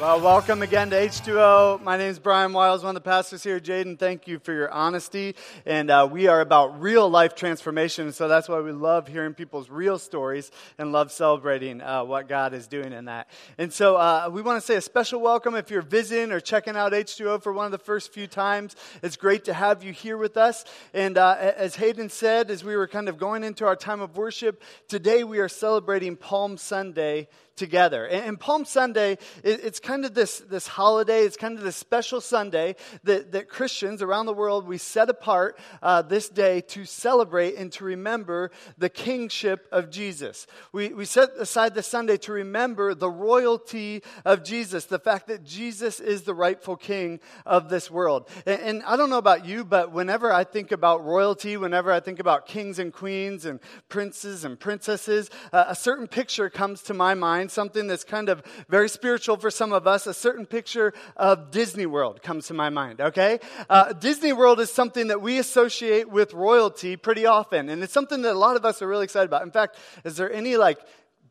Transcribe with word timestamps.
Well, 0.00 0.20
welcome 0.20 0.60
again 0.62 0.90
to 0.90 0.96
H2O. 0.96 1.80
My 1.80 1.96
name 1.96 2.10
is 2.10 2.18
Brian 2.18 2.52
Wiles, 2.52 2.82
one 2.82 2.96
of 2.96 3.02
the 3.02 3.08
pastors 3.08 3.44
here. 3.44 3.60
Jaden, 3.60 3.96
thank 3.96 4.26
you 4.26 4.40
for 4.40 4.52
your 4.52 4.68
honesty. 4.68 5.36
And 5.64 5.88
uh, 5.88 6.08
we 6.10 6.26
are 6.26 6.40
about 6.40 6.82
real 6.82 7.08
life 7.08 7.36
transformation. 7.36 8.10
So 8.10 8.26
that's 8.26 8.48
why 8.48 8.58
we 8.58 8.72
love 8.72 9.06
hearing 9.06 9.34
people's 9.34 9.70
real 9.70 10.00
stories 10.00 10.50
and 10.78 10.90
love 10.90 11.12
celebrating 11.12 11.80
uh, 11.80 12.02
what 12.02 12.28
God 12.28 12.54
is 12.54 12.66
doing 12.66 12.92
in 12.92 13.04
that. 13.04 13.30
And 13.56 13.72
so 13.72 13.94
uh, 13.94 14.28
we 14.32 14.42
want 14.42 14.60
to 14.60 14.66
say 14.66 14.74
a 14.74 14.80
special 14.80 15.20
welcome 15.20 15.54
if 15.54 15.70
you're 15.70 15.80
visiting 15.80 16.32
or 16.32 16.40
checking 16.40 16.76
out 16.76 16.90
H2O 16.90 17.40
for 17.40 17.52
one 17.52 17.66
of 17.66 17.72
the 17.72 17.78
first 17.78 18.12
few 18.12 18.26
times. 18.26 18.74
It's 19.00 19.16
great 19.16 19.44
to 19.44 19.54
have 19.54 19.84
you 19.84 19.92
here 19.92 20.16
with 20.16 20.36
us. 20.36 20.64
And 20.92 21.16
uh, 21.16 21.36
as 21.38 21.76
Hayden 21.76 22.08
said, 22.08 22.50
as 22.50 22.64
we 22.64 22.76
were 22.76 22.88
kind 22.88 23.08
of 23.08 23.16
going 23.16 23.44
into 23.44 23.64
our 23.64 23.76
time 23.76 24.00
of 24.00 24.16
worship, 24.16 24.60
today 24.88 25.22
we 25.22 25.38
are 25.38 25.48
celebrating 25.48 26.16
Palm 26.16 26.56
Sunday 26.56 27.28
together. 27.56 28.06
And, 28.06 28.38
Palm 28.38 28.64
Sunday, 28.64 29.18
it's 29.42 29.80
kind 29.80 30.04
of 30.04 30.14
this, 30.14 30.40
this 30.40 30.66
holiday, 30.66 31.20
it's 31.20 31.36
kind 31.36 31.56
of 31.56 31.64
this 31.64 31.76
special 31.76 32.20
Sunday 32.20 32.76
that, 33.04 33.32
that 33.32 33.48
Christians 33.48 34.02
around 34.02 34.26
the 34.26 34.34
world, 34.34 34.66
we 34.66 34.78
set 34.78 35.08
apart 35.08 35.58
uh, 35.82 36.02
this 36.02 36.28
day 36.28 36.60
to 36.62 36.84
celebrate 36.84 37.56
and 37.56 37.72
to 37.72 37.84
remember 37.84 38.50
the 38.76 38.88
kingship 38.88 39.68
of 39.70 39.90
Jesus. 39.90 40.46
We, 40.72 40.88
we 40.88 41.04
set 41.04 41.30
aside 41.38 41.74
this 41.74 41.86
Sunday 41.86 42.16
to 42.18 42.32
remember 42.32 42.94
the 42.94 43.10
royalty 43.10 44.02
of 44.24 44.42
Jesus, 44.42 44.86
the 44.86 44.98
fact 44.98 45.28
that 45.28 45.44
Jesus 45.44 46.00
is 46.00 46.22
the 46.22 46.34
rightful 46.34 46.76
king 46.76 47.20
of 47.46 47.68
this 47.68 47.90
world. 47.90 48.28
And, 48.46 48.60
and 48.60 48.82
I 48.82 48.96
don't 48.96 49.10
know 49.10 49.18
about 49.18 49.46
you, 49.46 49.64
but 49.64 49.92
whenever 49.92 50.32
I 50.32 50.44
think 50.44 50.72
about 50.72 51.04
royalty, 51.04 51.56
whenever 51.56 51.92
I 51.92 52.00
think 52.00 52.18
about 52.18 52.46
kings 52.46 52.78
and 52.78 52.92
queens 52.92 53.44
and 53.44 53.60
princes 53.88 54.44
and 54.44 54.58
princesses, 54.58 55.30
uh, 55.52 55.66
a 55.68 55.74
certain 55.74 56.08
picture 56.08 56.50
comes 56.50 56.82
to 56.82 56.94
my 56.94 57.14
mind 57.14 57.43
something 57.48 57.86
that's 57.86 58.04
kind 58.04 58.28
of 58.28 58.42
very 58.68 58.88
spiritual 58.88 59.36
for 59.36 59.50
some 59.50 59.72
of 59.72 59.86
us, 59.86 60.06
a 60.06 60.14
certain 60.14 60.46
picture 60.46 60.92
of 61.16 61.50
Disney 61.50 61.86
World 61.86 62.22
comes 62.22 62.46
to 62.48 62.54
my 62.54 62.70
mind, 62.70 63.00
okay? 63.00 63.40
Uh, 63.68 63.92
Disney 63.92 64.32
World 64.32 64.60
is 64.60 64.70
something 64.70 65.08
that 65.08 65.20
we 65.20 65.38
associate 65.38 66.08
with 66.08 66.32
royalty 66.32 66.96
pretty 66.96 67.26
often, 67.26 67.68
and 67.68 67.82
it's 67.82 67.92
something 67.92 68.22
that 68.22 68.32
a 68.32 68.38
lot 68.38 68.56
of 68.56 68.64
us 68.64 68.82
are 68.82 68.88
really 68.88 69.04
excited 69.04 69.26
about. 69.26 69.42
In 69.42 69.50
fact, 69.50 69.76
is 70.04 70.16
there 70.16 70.32
any 70.32 70.56
like 70.56 70.78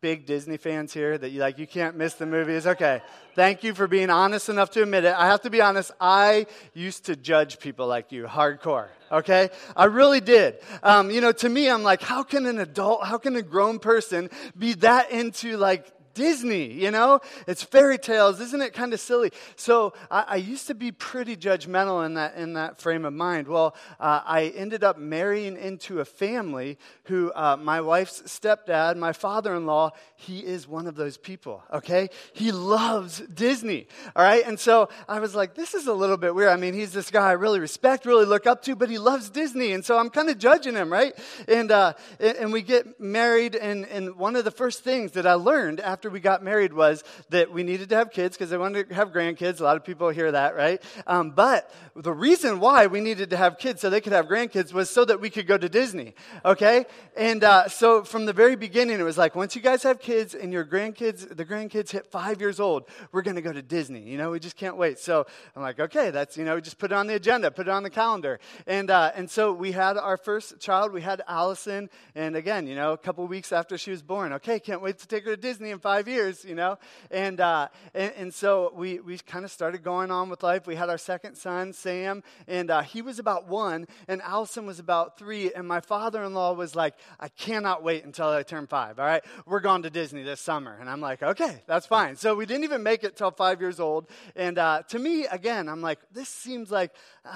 big 0.03 0.25
Disney 0.25 0.57
fans 0.57 0.93
here 0.93 1.17
that 1.17 1.29
you 1.29 1.39
like 1.39 1.57
you 1.57 1.65
can't 1.65 1.95
miss 1.95 2.15
the 2.15 2.25
movies. 2.25 2.67
Okay. 2.67 3.01
Thank 3.35 3.63
you 3.63 3.73
for 3.73 3.87
being 3.87 4.09
honest 4.09 4.49
enough 4.49 4.69
to 4.71 4.83
admit 4.83 5.05
it. 5.05 5.15
I 5.17 5.27
have 5.27 5.41
to 5.43 5.49
be 5.49 5.61
honest, 5.61 5.91
I 5.99 6.45
used 6.73 7.05
to 7.05 7.15
judge 7.15 7.57
people 7.57 7.87
like 7.87 8.11
you 8.11 8.25
hardcore. 8.25 8.89
Okay? 9.09 9.49
I 9.77 9.85
really 9.85 10.19
did. 10.19 10.57
Um, 10.83 11.09
you 11.09 11.21
know, 11.21 11.31
to 11.31 11.47
me, 11.47 11.69
I'm 11.69 11.83
like, 11.83 12.01
how 12.01 12.21
can 12.21 12.45
an 12.45 12.59
adult, 12.59 13.05
how 13.05 13.17
can 13.17 13.37
a 13.37 13.41
grown 13.41 13.79
person 13.79 14.29
be 14.57 14.73
that 14.73 15.09
into 15.09 15.55
like 15.55 15.89
Disney, 16.13 16.71
you 16.71 16.91
know? 16.91 17.19
It's 17.47 17.63
fairy 17.63 17.97
tales. 17.97 18.39
Isn't 18.39 18.61
it 18.61 18.73
kind 18.73 18.93
of 18.93 18.99
silly? 18.99 19.31
So 19.55 19.93
I, 20.11 20.25
I, 20.29 20.35
used 20.35 20.67
to 20.67 20.75
be 20.75 20.91
pretty 20.91 21.35
judgmental 21.35 22.05
in 22.05 22.15
that, 22.15 22.35
in 22.35 22.53
that 22.53 22.77
frame 22.77 23.05
of 23.05 23.13
mind. 23.13 23.47
Well, 23.47 23.75
uh, 23.99 24.21
I 24.25 24.53
ended 24.55 24.83
up 24.83 24.97
marrying 24.97 25.57
into 25.57 25.99
a 25.99 26.05
family 26.05 26.77
who 27.05 27.31
uh, 27.33 27.57
my 27.57 27.81
wife's 27.81 28.21
stepdad, 28.23 28.97
my 28.97 29.13
father 29.13 29.55
in 29.55 29.65
law, 29.65 29.91
he 30.15 30.39
is 30.39 30.67
one 30.67 30.87
of 30.87 30.95
those 30.95 31.17
people, 31.17 31.63
okay? 31.71 32.09
He 32.33 32.51
loves 32.51 33.19
Disney, 33.19 33.87
all 34.15 34.23
right? 34.23 34.43
And 34.45 34.59
so 34.59 34.89
I 35.07 35.19
was 35.19 35.35
like, 35.35 35.55
this 35.55 35.73
is 35.73 35.87
a 35.87 35.93
little 35.93 36.17
bit 36.17 36.33
weird. 36.33 36.49
I 36.49 36.55
mean, 36.55 36.73
he's 36.73 36.93
this 36.93 37.11
guy 37.11 37.29
I 37.29 37.33
really 37.33 37.59
respect, 37.59 38.05
really 38.05 38.25
look 38.25 38.47
up 38.47 38.61
to, 38.63 38.75
but 38.75 38.89
he 38.89 38.97
loves 38.97 39.29
Disney. 39.29 39.73
And 39.73 39.83
so 39.83 39.97
I'm 39.97 40.09
kind 40.09 40.29
of 40.29 40.37
judging 40.37 40.75
him, 40.75 40.91
right? 40.91 41.13
And, 41.47 41.71
uh, 41.71 41.93
and 42.19 42.53
we 42.53 42.61
get 42.61 42.99
married, 42.99 43.55
and, 43.55 43.85
and 43.85 44.15
one 44.15 44.35
of 44.35 44.45
the 44.45 44.51
first 44.51 44.83
things 44.83 45.13
that 45.13 45.27
I 45.27 45.33
learned 45.33 45.79
after 45.79 46.02
after 46.03 46.11
we 46.11 46.19
got 46.19 46.43
married 46.43 46.73
was 46.73 47.01
that 47.29 47.49
we 47.49 47.63
needed 47.63 47.87
to 47.87 47.95
have 47.95 48.11
kids 48.11 48.35
because 48.35 48.51
I 48.51 48.57
wanted 48.57 48.89
to 48.89 48.93
have 48.95 49.13
grandkids. 49.13 49.61
A 49.61 49.63
lot 49.63 49.77
of 49.77 49.85
people 49.85 50.09
hear 50.09 50.33
that, 50.33 50.53
right? 50.53 50.83
Um, 51.07 51.31
but 51.31 51.73
the 51.95 52.11
reason 52.11 52.59
why 52.59 52.87
we 52.87 52.99
needed 52.99 53.29
to 53.29 53.37
have 53.37 53.57
kids 53.57 53.79
so 53.79 53.89
they 53.89 54.01
could 54.01 54.11
have 54.11 54.25
grandkids 54.25 54.73
was 54.73 54.89
so 54.89 55.05
that 55.05 55.21
we 55.21 55.29
could 55.29 55.47
go 55.47 55.57
to 55.57 55.69
Disney, 55.69 56.13
okay? 56.43 56.87
And 57.15 57.41
uh, 57.45 57.69
so 57.69 58.03
from 58.03 58.25
the 58.25 58.33
very 58.33 58.57
beginning, 58.57 58.99
it 58.99 59.03
was 59.03 59.17
like, 59.17 59.33
once 59.33 59.55
you 59.55 59.61
guys 59.61 59.81
have 59.83 60.01
kids 60.01 60.35
and 60.35 60.51
your 60.51 60.65
grandkids, 60.65 61.37
the 61.37 61.45
grandkids 61.45 61.91
hit 61.91 62.05
five 62.07 62.41
years 62.41 62.59
old, 62.59 62.83
we're 63.13 63.21
going 63.21 63.37
to 63.37 63.41
go 63.41 63.53
to 63.53 63.61
Disney. 63.61 64.01
You 64.01 64.17
know, 64.17 64.31
we 64.31 64.41
just 64.41 64.57
can't 64.57 64.75
wait. 64.75 64.99
So 64.99 65.25
I'm 65.55 65.61
like, 65.61 65.79
okay, 65.79 66.11
that's, 66.11 66.35
you 66.35 66.43
know, 66.43 66.59
just 66.59 66.79
put 66.79 66.91
it 66.91 66.95
on 66.95 67.07
the 67.07 67.15
agenda, 67.15 67.49
put 67.49 67.69
it 67.69 67.71
on 67.71 67.83
the 67.83 67.89
calendar. 67.89 68.41
And, 68.67 68.89
uh, 68.89 69.13
and 69.15 69.31
so 69.31 69.53
we 69.53 69.71
had 69.71 69.95
our 69.95 70.17
first 70.17 70.59
child, 70.59 70.91
we 70.91 71.01
had 71.01 71.21
Allison. 71.29 71.89
And 72.13 72.35
again, 72.35 72.67
you 72.67 72.75
know, 72.75 72.91
a 72.91 72.97
couple 72.97 73.25
weeks 73.25 73.53
after 73.53 73.77
she 73.77 73.91
was 73.91 74.01
born, 74.01 74.33
okay, 74.33 74.59
can't 74.59 74.81
wait 74.81 74.97
to 74.97 75.07
take 75.07 75.23
her 75.23 75.31
to 75.31 75.41
Disney 75.41 75.69
in 75.69 75.79
five 75.79 75.92
five 75.93 76.07
years, 76.07 76.43
you 76.43 76.55
know? 76.55 76.75
And, 77.11 77.39
uh, 77.39 77.67
and, 77.93 78.11
and, 78.17 78.33
so 78.33 78.73
we, 78.75 78.99
we 78.99 79.19
kind 79.19 79.45
of 79.45 79.51
started 79.51 79.83
going 79.83 80.09
on 80.09 80.27
with 80.27 80.41
life. 80.41 80.65
We 80.65 80.75
had 80.75 80.89
our 80.89 80.97
second 80.97 81.35
son, 81.35 81.71
Sam, 81.71 82.23
and 82.47 82.71
uh, 82.71 82.81
he 82.81 83.03
was 83.03 83.19
about 83.19 83.47
one, 83.47 83.85
and 84.07 84.19
Allison 84.23 84.65
was 84.65 84.79
about 84.79 85.19
three. 85.19 85.53
And 85.53 85.67
my 85.67 85.81
father 85.81 86.23
in 86.23 86.33
law 86.33 86.53
was 86.53 86.75
like, 86.75 86.95
I 87.19 87.27
cannot 87.27 87.83
wait 87.83 88.05
until 88.05 88.29
I 88.29 88.41
turn 88.41 88.65
five, 88.65 88.97
all 88.97 89.05
right? 89.05 89.23
We're 89.45 89.59
going 89.59 89.83
to 89.83 89.91
Disney 89.91 90.23
this 90.23 90.41
summer. 90.41 90.75
And 90.79 90.89
I'm 90.89 90.99
like, 90.99 91.21
okay, 91.21 91.61
that's 91.67 91.85
fine. 91.85 92.15
So 92.15 92.33
we 92.33 92.47
didn't 92.47 92.63
even 92.63 92.81
make 92.81 93.03
it 93.03 93.15
till 93.15 93.29
five 93.29 93.61
years 93.61 93.79
old. 93.79 94.07
And 94.35 94.57
uh, 94.57 94.81
to 94.87 94.97
me, 94.97 95.27
again, 95.27 95.69
I'm 95.69 95.83
like, 95.83 95.99
this 96.11 96.27
seems 96.27 96.71
like, 96.71 96.89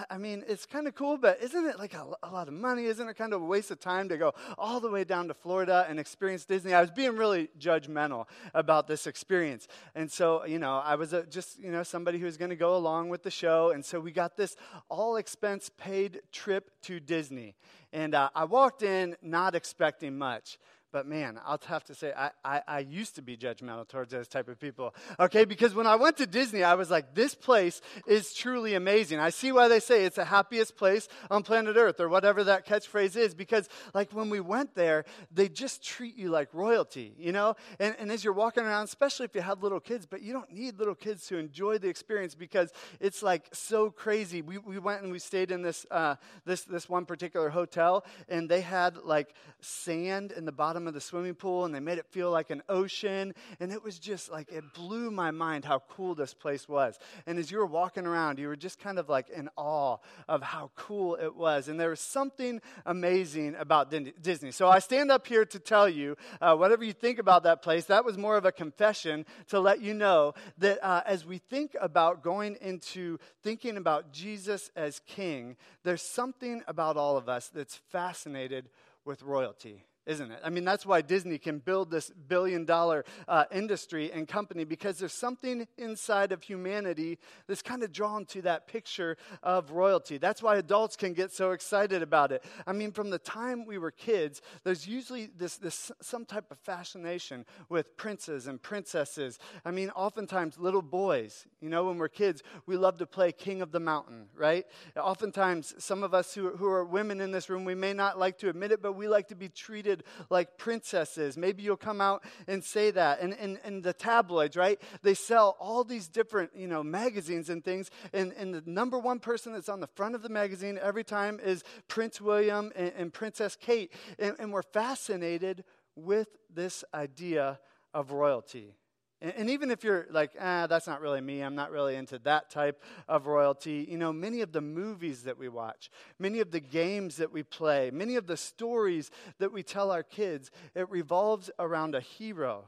I 0.10 0.18
mean, 0.18 0.44
it's 0.48 0.66
kind 0.66 0.88
of 0.88 0.96
cool, 0.96 1.18
but 1.18 1.38
isn't 1.44 1.66
it 1.68 1.78
like 1.78 1.94
a, 1.94 2.06
a 2.24 2.32
lot 2.32 2.48
of 2.48 2.56
money? 2.56 2.86
Isn't 2.86 3.08
it 3.08 3.18
kind 3.18 3.34
of 3.34 3.42
a 3.44 3.46
waste 3.46 3.70
of 3.70 3.80
time 3.80 4.10
to 4.10 4.18
go 4.18 4.34
all 4.58 4.80
the 4.80 4.90
way 4.90 5.04
down 5.04 5.28
to 5.28 5.36
Florida 5.36 5.86
and 5.88 6.00
experience 6.00 6.44
Disney? 6.44 6.74
I 6.74 6.82
was 6.82 6.90
being 6.90 7.16
really 7.16 7.50
judgmental 7.60 8.26
about 8.54 8.88
this 8.88 9.08
experience. 9.08 9.68
And 9.96 10.12
so, 10.12 10.46
you 10.46 10.60
know, 10.60 10.78
I 10.78 10.96
was 10.96 11.14
a, 11.14 11.26
just, 11.26 11.60
you 11.60 11.72
know, 11.72 11.84
somebody 11.84 12.20
who 12.20 12.26
was 12.26 12.38
going 12.38 12.50
to 12.50 12.56
go 12.56 12.76
along 12.76 13.10
with 13.10 13.24
the 13.24 13.32
show. 13.32 13.72
And 13.72 13.84
so 13.84 14.00
we 14.00 14.12
got 14.12 14.38
this 14.38 14.56
all 14.90 15.18
expense 15.18 15.70
paid 15.78 16.22
trip 16.32 16.72
to 16.84 17.00
Disney. 17.00 17.56
And 17.94 18.16
uh, 18.16 18.30
I 18.36 18.46
walked 18.46 18.84
in 18.84 19.16
not 19.22 19.56
expecting 19.56 20.18
much. 20.18 20.58
But 20.92 21.06
man, 21.06 21.38
I'll 21.46 21.60
have 21.68 21.84
to 21.86 21.94
say, 21.94 22.14
I, 22.16 22.32
I, 22.46 22.62
I, 22.66 22.80
used 22.80 23.16
to 23.16 23.22
be 23.22 23.36
judgmental 23.36 23.86
towards 23.86 24.12
those 24.12 24.30
type 24.30 24.48
of 24.48 24.58
people. 24.58 24.96
Okay, 25.20 25.44
because 25.44 25.76
when 25.76 25.86
I 25.86 25.98
went 25.98 26.16
to 26.18 26.26
Disney, 26.26 26.64
I 26.64 26.76
was 26.76 26.90
like, 26.90 27.14
this 27.14 27.36
place 27.36 27.82
is 28.08 28.34
truly 28.34 28.74
amazing. 28.74 29.20
I 29.20 29.30
see 29.30 29.52
why 29.52 29.68
they 29.68 29.82
say 29.82 30.06
it's 30.06 30.16
the 30.16 30.24
happiest 30.24 30.78
place 30.78 31.10
on 31.30 31.44
planet 31.44 31.76
Earth 31.76 32.00
or 32.00 32.08
whatever 32.08 32.42
that 32.46 32.66
catchphrase 32.66 33.18
is. 33.18 33.36
Because 33.36 33.68
like 33.94 34.14
when 34.14 34.30
we 34.30 34.40
went 34.40 34.76
there, 34.76 35.04
they 35.30 35.50
just 35.50 35.84
treat 35.84 36.16
you 36.16 36.30
like 36.30 36.54
royalty, 36.54 37.14
you 37.20 37.34
know? 37.34 37.56
And, 37.80 37.94
and 38.00 38.10
as 38.10 38.24
you're 38.24 38.32
walking 38.32 38.64
around, 38.64 38.86
especially 38.86 39.26
if 39.26 39.36
you 39.36 39.42
have 39.42 39.62
little 39.62 39.82
kids, 39.82 40.06
but 40.06 40.22
you 40.22 40.32
don't 40.32 40.54
need 40.54 40.80
little 40.80 40.96
kids 40.96 41.28
to 41.28 41.38
enjoy 41.38 41.80
the 41.80 41.90
experience 41.90 42.34
because 42.34 42.72
it's 43.02 43.22
like 43.22 43.50
so 43.52 43.92
crazy. 43.92 44.42
We, 44.42 44.58
we 44.58 44.80
went 44.80 45.02
and 45.04 45.12
we 45.12 45.20
stayed 45.20 45.52
in 45.52 45.64
this, 45.64 45.86
uh, 45.92 46.16
this, 46.46 46.62
this 46.62 46.88
one 46.88 47.06
particular 47.06 47.50
hotel, 47.50 48.06
and 48.30 48.48
they 48.48 48.62
had 48.62 48.96
like 49.04 49.34
sand 49.60 50.32
in 50.32 50.46
the 50.46 50.52
bottom 50.54 50.77
bottom 50.78 50.88
of 50.88 50.94
the 50.94 51.02
swimming 51.02 51.34
pool 51.34 51.66
and 51.66 51.74
they 51.74 51.80
made 51.80 51.98
it 51.98 52.06
feel 52.12 52.30
like 52.30 52.52
an 52.52 52.62
ocean. 52.70 53.34
And 53.60 53.72
it 53.72 53.84
was 53.84 53.98
just 53.98 54.32
like, 54.32 54.52
it 54.52 54.64
blew 54.76 55.10
my 55.10 55.32
mind 55.32 55.66
how 55.66 55.80
cool 55.90 56.14
this 56.14 56.36
place 56.36 56.70
was. 56.70 57.00
And 57.26 57.40
as 57.40 57.50
you 57.50 57.58
were 57.58 57.66
walking 57.66 58.06
around, 58.06 58.38
you 58.38 58.48
were 58.48 58.56
just 58.56 58.78
kind 58.80 59.00
of 59.00 59.10
like 59.10 59.28
in 59.30 59.50
awe 59.58 59.98
of 60.28 60.44
how 60.44 60.70
cool 60.76 61.16
it 61.16 61.36
was. 61.36 61.68
And 61.68 61.80
there 61.80 61.90
was 61.90 62.00
something 62.00 62.62
amazing 62.86 63.56
about 63.56 63.92
Disney. 64.22 64.52
So 64.52 64.70
I 64.70 64.78
stand 64.78 65.10
up 65.10 65.26
here 65.26 65.46
to 65.46 65.58
tell 65.58 65.90
you, 65.90 66.16
uh, 66.40 66.56
whatever 66.56 66.84
you 66.84 66.94
think 66.94 67.18
about 67.18 67.42
that 67.42 67.64
place, 67.64 67.86
that 67.86 68.06
was 68.06 68.16
more 68.16 68.38
of 68.38 68.46
a 68.46 68.52
confession 68.52 69.26
to 69.48 69.60
let 69.60 69.82
you 69.82 69.96
know 69.96 70.36
that 70.60 70.78
uh, 70.86 71.02
as 71.08 71.26
we 71.26 71.40
think 71.40 71.76
about 71.82 72.22
going 72.22 72.56
into 72.62 73.18
thinking 73.42 73.78
about 73.78 74.14
Jesus 74.14 74.70
as 74.76 75.02
king, 75.08 75.58
there's 75.84 76.04
something 76.04 76.62
about 76.68 76.98
all 76.98 77.18
of 77.18 77.28
us 77.28 77.50
that's 77.50 77.76
fascinated 77.90 78.70
with 79.06 79.24
royalty 79.24 79.84
isn't 80.08 80.32
it? 80.32 80.40
I 80.44 80.50
mean, 80.50 80.64
that's 80.64 80.86
why 80.86 81.02
Disney 81.02 81.38
can 81.38 81.60
build 81.60 81.92
this 81.92 82.10
billion 82.10 82.64
dollar 82.64 83.04
uh, 83.28 83.44
industry 83.52 84.10
and 84.12 84.26
company 84.26 84.64
because 84.64 84.98
there's 84.98 85.14
something 85.14 85.68
inside 85.78 86.32
of 86.32 86.42
humanity 86.42 87.20
that's 87.46 87.62
kind 87.62 87.84
of 87.84 87.92
drawn 87.92 88.26
to 88.28 88.42
that 88.44 88.68
picture 88.68 89.18
of 89.44 89.72
royalty. 89.72 90.18
That's 90.18 90.42
why 90.42 90.56
adults 90.56 90.96
can 90.96 91.14
get 91.14 91.34
so 91.34 91.52
excited 91.52 92.02
about 92.02 92.32
it. 92.32 92.44
I 92.66 92.72
mean, 92.72 92.94
from 92.94 93.10
the 93.10 93.20
time 93.20 93.66
we 93.66 93.78
were 93.78 93.92
kids, 93.92 94.42
there's 94.64 94.88
usually 94.88 95.30
this, 95.38 95.58
this 95.58 95.92
some 96.02 96.26
type 96.26 96.50
of 96.52 96.58
fascination 96.60 97.46
with 97.68 97.98
princes 97.98 98.48
and 98.48 98.62
princesses. 98.62 99.40
I 99.66 99.72
mean, 99.72 99.90
oftentimes 99.90 100.58
little 100.58 100.82
boys, 100.82 101.46
you 101.60 101.70
know, 101.70 101.84
when 101.86 101.98
we're 101.98 102.08
kids, 102.08 102.44
we 102.66 102.78
love 102.78 102.98
to 103.00 103.06
play 103.06 103.34
King 103.34 103.62
of 103.62 103.74
the 103.74 103.82
Mountain, 103.82 104.28
right? 104.36 104.66
Oftentimes, 104.96 105.76
some 105.80 106.02
of 106.02 106.14
us 106.14 106.34
who, 106.34 106.56
who 106.56 106.68
are 106.68 106.86
women 106.86 107.20
in 107.20 107.32
this 107.32 107.50
room, 107.50 107.66
we 107.66 107.76
may 107.76 107.92
not 107.92 108.18
like 108.18 108.38
to 108.38 108.50
admit 108.50 108.72
it, 108.72 108.82
but 108.82 108.94
we 108.94 109.10
like 109.10 109.28
to 109.28 109.36
be 109.36 109.50
treated 109.50 109.97
treated 109.98 110.28
like 110.30 110.58
princesses. 110.58 111.38
Maybe 111.38 111.64
you'll 111.64 111.78
come 111.78 112.02
out 112.02 112.24
and 112.48 112.64
say 112.64 112.92
that. 112.92 113.22
And, 113.22 113.34
and, 113.34 113.60
and 113.64 113.84
the 113.84 113.94
tabloids, 113.94 114.56
right? 114.56 114.80
They 115.02 115.14
sell 115.14 115.56
all 115.60 115.84
these 115.84 116.08
different, 116.08 116.52
you 116.56 116.68
know, 116.68 116.84
magazines 116.84 117.50
and 117.50 117.64
things. 117.64 117.90
And, 118.14 118.34
and 118.34 118.54
the 118.54 118.64
number 118.66 119.00
one 119.00 119.20
person 119.20 119.54
that's 119.54 119.70
on 119.70 119.80
the 119.80 119.88
front 119.88 120.16
of 120.16 120.22
the 120.22 120.30
magazine 120.30 120.80
every 120.82 121.04
time 121.04 121.40
is 121.44 121.64
Prince 121.88 122.22
William 122.22 122.72
and, 122.76 122.94
and 122.98 123.14
Princess 123.14 123.56
Kate. 123.60 123.92
And, 124.20 124.36
and 124.40 124.54
we're 124.54 124.62
fascinated 124.62 125.64
with 125.96 126.28
this 126.54 126.84
idea 126.94 127.60
of 127.94 128.12
royalty. 128.12 128.76
And, 129.20 129.50
even 129.50 129.72
if 129.72 129.84
you're 129.84 130.06
like, 130.12 130.32
ah, 130.40 130.68
that's 130.68 130.86
not 130.86 131.02
really 131.02 131.22
me, 131.22 131.42
I'm 131.42 131.56
not 131.56 131.72
really 131.72 131.96
into 131.96 132.20
that 132.20 132.52
type 132.52 132.84
of 133.08 133.26
royalty, 133.26 133.88
you 133.90 133.98
know, 133.98 134.14
many 134.14 134.42
of 134.42 134.52
the 134.52 134.62
movies 134.62 135.24
that 135.24 135.40
we 135.40 135.50
watch, 135.50 135.90
many 136.20 136.40
of 136.40 136.52
the 136.52 136.60
games 136.60 137.16
that 137.16 137.32
we 137.32 137.42
play, 137.42 137.90
many 137.90 138.16
of 138.16 138.28
the 138.28 138.38
stories 138.38 139.10
that 139.40 139.52
we 139.52 139.64
tell 139.64 139.90
our 139.90 140.04
kids, 140.04 140.52
it 140.76 140.88
revolves 140.92 141.50
around 141.58 141.96
a 141.96 142.00
hero. 142.00 142.66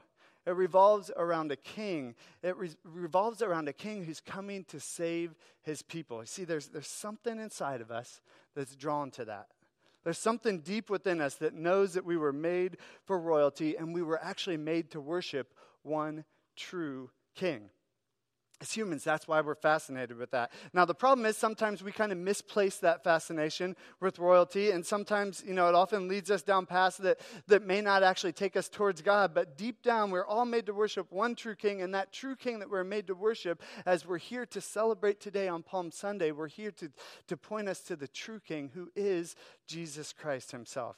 It 0.48 0.56
revolves 0.56 1.12
around 1.16 1.52
a 1.52 1.56
king. 1.56 2.16
It 2.42 2.58
re- 2.58 2.76
revolves 2.84 3.44
around 3.44 3.68
a 3.68 3.74
king 3.74 4.04
who's 4.04 4.22
coming 4.22 4.64
to 4.66 4.80
save 4.80 5.36
his 5.62 5.84
people. 5.84 6.22
You 6.22 6.26
see, 6.26 6.46
there's, 6.46 6.70
there's 6.70 6.88
something 6.88 7.38
inside 7.38 7.82
of 7.82 7.92
us 7.92 8.22
that's 8.56 8.76
drawn 8.76 9.12
to 9.12 9.26
that. 9.26 9.50
There's 10.04 10.18
something 10.18 10.62
deep 10.62 10.90
within 10.90 11.22
us 11.22 11.36
that 11.36 11.54
knows 11.54 11.94
that 11.94 12.06
we 12.06 12.18
were 12.18 12.34
made 12.34 12.78
for 13.06 13.20
royalty 13.20 13.76
and 13.76 13.94
we 13.94 14.02
were 14.02 14.20
actually 14.24 14.58
made 14.58 14.90
to 14.92 15.00
worship 15.00 15.54
one 15.84 16.26
true 16.60 17.10
king. 17.36 17.70
As 18.62 18.74
humans, 18.74 19.06
that's 19.06 19.26
why 19.26 19.40
we're 19.40 19.56
fascinated 19.56 20.18
with 20.18 20.32
that. 20.32 20.52
Now, 20.74 20.84
the 20.84 20.94
problem 20.94 21.26
is 21.26 21.38
sometimes 21.38 21.82
we 21.82 21.94
kind 21.94 22.12
of 22.12 22.18
misplace 22.18 22.76
that 22.80 23.06
fascination 23.06 23.78
with 24.02 24.20
royalty, 24.20 24.72
and 24.72 24.86
sometimes, 24.86 25.42
you 25.48 25.54
know, 25.54 25.70
it 25.70 25.76
often 25.76 26.10
leads 26.10 26.30
us 26.30 26.42
down 26.42 26.66
paths 26.66 26.98
that, 26.98 27.22
that 27.48 27.66
may 27.66 27.80
not 27.80 28.04
actually 28.04 28.34
take 28.34 28.58
us 28.58 28.68
towards 28.68 29.02
God. 29.02 29.34
But 29.34 29.58
deep 29.58 29.82
down, 29.82 30.12
we're 30.12 30.26
all 30.26 30.44
made 30.44 30.66
to 30.66 30.74
worship 30.74 31.10
one 31.10 31.36
true 31.36 31.56
king, 31.56 31.82
and 31.82 31.96
that 31.96 32.12
true 32.12 32.36
king 32.36 32.60
that 32.60 32.70
we're 32.70 32.84
made 32.84 33.08
to 33.08 33.16
worship, 33.16 33.62
as 33.86 34.06
we're 34.06 34.18
here 34.18 34.46
to 34.48 34.60
celebrate 34.60 35.22
today 35.22 35.48
on 35.48 35.64
Palm 35.64 35.90
Sunday, 35.90 36.32
we're 36.32 36.50
here 36.50 36.72
to, 36.72 36.92
to 37.28 37.38
point 37.38 37.70
us 37.70 37.80
to 37.84 37.96
the 37.96 38.10
true 38.10 38.42
king 38.46 38.72
who 38.74 38.92
is 38.94 39.38
Jesus 39.68 40.12
Christ 40.12 40.52
himself. 40.52 40.98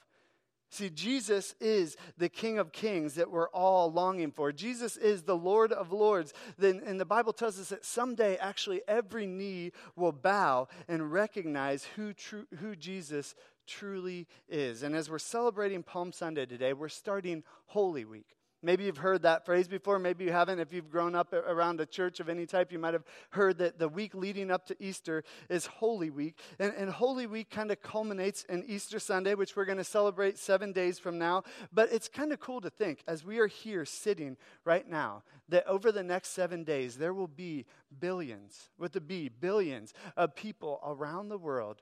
See, 0.74 0.90
Jesus 0.90 1.54
is 1.60 1.98
the 2.18 2.30
King 2.30 2.58
of 2.58 2.72
Kings 2.72 3.16
that 3.16 3.30
we're 3.30 3.50
all 3.50 3.92
longing 3.92 4.32
for. 4.32 4.54
Jesus 4.54 4.96
is 4.96 5.24
the 5.24 5.36
Lord 5.36 5.74
of 5.74 5.92
Lords. 5.92 6.34
And 6.58 6.98
the 6.98 7.04
Bible 7.04 7.34
tells 7.34 7.60
us 7.60 7.70
that 7.70 7.84
someday, 7.84 8.38
actually, 8.38 8.82
every 8.88 9.28
knee 9.28 9.74
will 9.98 10.14
bow 10.14 10.70
and 10.88 11.12
recognize 11.12 11.84
who, 11.98 12.14
who 12.60 12.78
Jesus 12.78 13.36
truly 13.68 14.28
is. 14.48 14.82
And 14.82 14.96
as 14.96 15.10
we're 15.10 15.20
celebrating 15.20 15.84
Palm 15.84 16.14
Sunday 16.14 16.46
today, 16.46 16.72
we're 16.72 16.88
starting 16.88 17.44
Holy 17.66 18.06
Week. 18.06 18.38
Maybe 18.64 18.84
you've 18.84 18.98
heard 18.98 19.24
that 19.24 19.46
phrase 19.46 19.68
before. 19.68 19.98
Maybe 19.98 20.26
you 20.26 20.32
haven't. 20.32 20.60
If 20.60 20.72
you've 20.72 20.92
grown 20.92 21.16
up 21.16 21.34
around 21.34 21.82
a 21.82 21.86
church 21.86 22.20
of 22.20 22.30
any 22.30 22.46
type, 22.46 22.72
you 22.72 22.78
might 22.78 22.94
have 22.94 23.06
heard 23.32 23.58
that 23.58 23.80
the 23.80 23.90
week 23.90 24.14
leading 24.14 24.52
up 24.52 24.68
to 24.68 24.76
Easter 24.80 25.24
is 25.50 25.66
Holy 25.66 26.12
Week. 26.12 26.38
And, 26.60 26.74
and 26.78 26.90
Holy 26.92 27.26
Week 27.26 27.50
kind 27.50 27.72
of 27.72 27.82
culminates 27.82 28.44
in 28.44 28.64
Easter 28.68 29.00
Sunday, 29.00 29.34
which 29.34 29.56
we're 29.56 29.66
going 29.66 29.80
to 29.80 29.84
celebrate 29.84 30.38
seven 30.38 30.74
days 30.74 31.00
from 31.00 31.18
now. 31.18 31.44
But 31.74 31.92
it's 31.92 32.08
kind 32.08 32.32
of 32.32 32.40
cool 32.40 32.62
to 32.62 32.70
think, 32.70 33.04
as 33.08 33.26
we 33.26 33.40
are 33.40 33.48
here 33.48 33.84
sitting 33.84 34.38
right 34.64 34.88
now, 34.88 35.24
that 35.50 35.66
over 35.66 35.92
the 35.92 36.04
next 36.04 36.30
seven 36.30 36.64
days, 36.64 36.98
there 36.98 37.14
will 37.14 37.28
be 37.28 37.66
billions, 38.00 38.70
with 38.78 38.92
the 38.94 39.02
B, 39.02 39.28
billions 39.28 39.94
of 40.16 40.36
people 40.36 40.80
around 40.86 41.30
the 41.30 41.38
world 41.38 41.82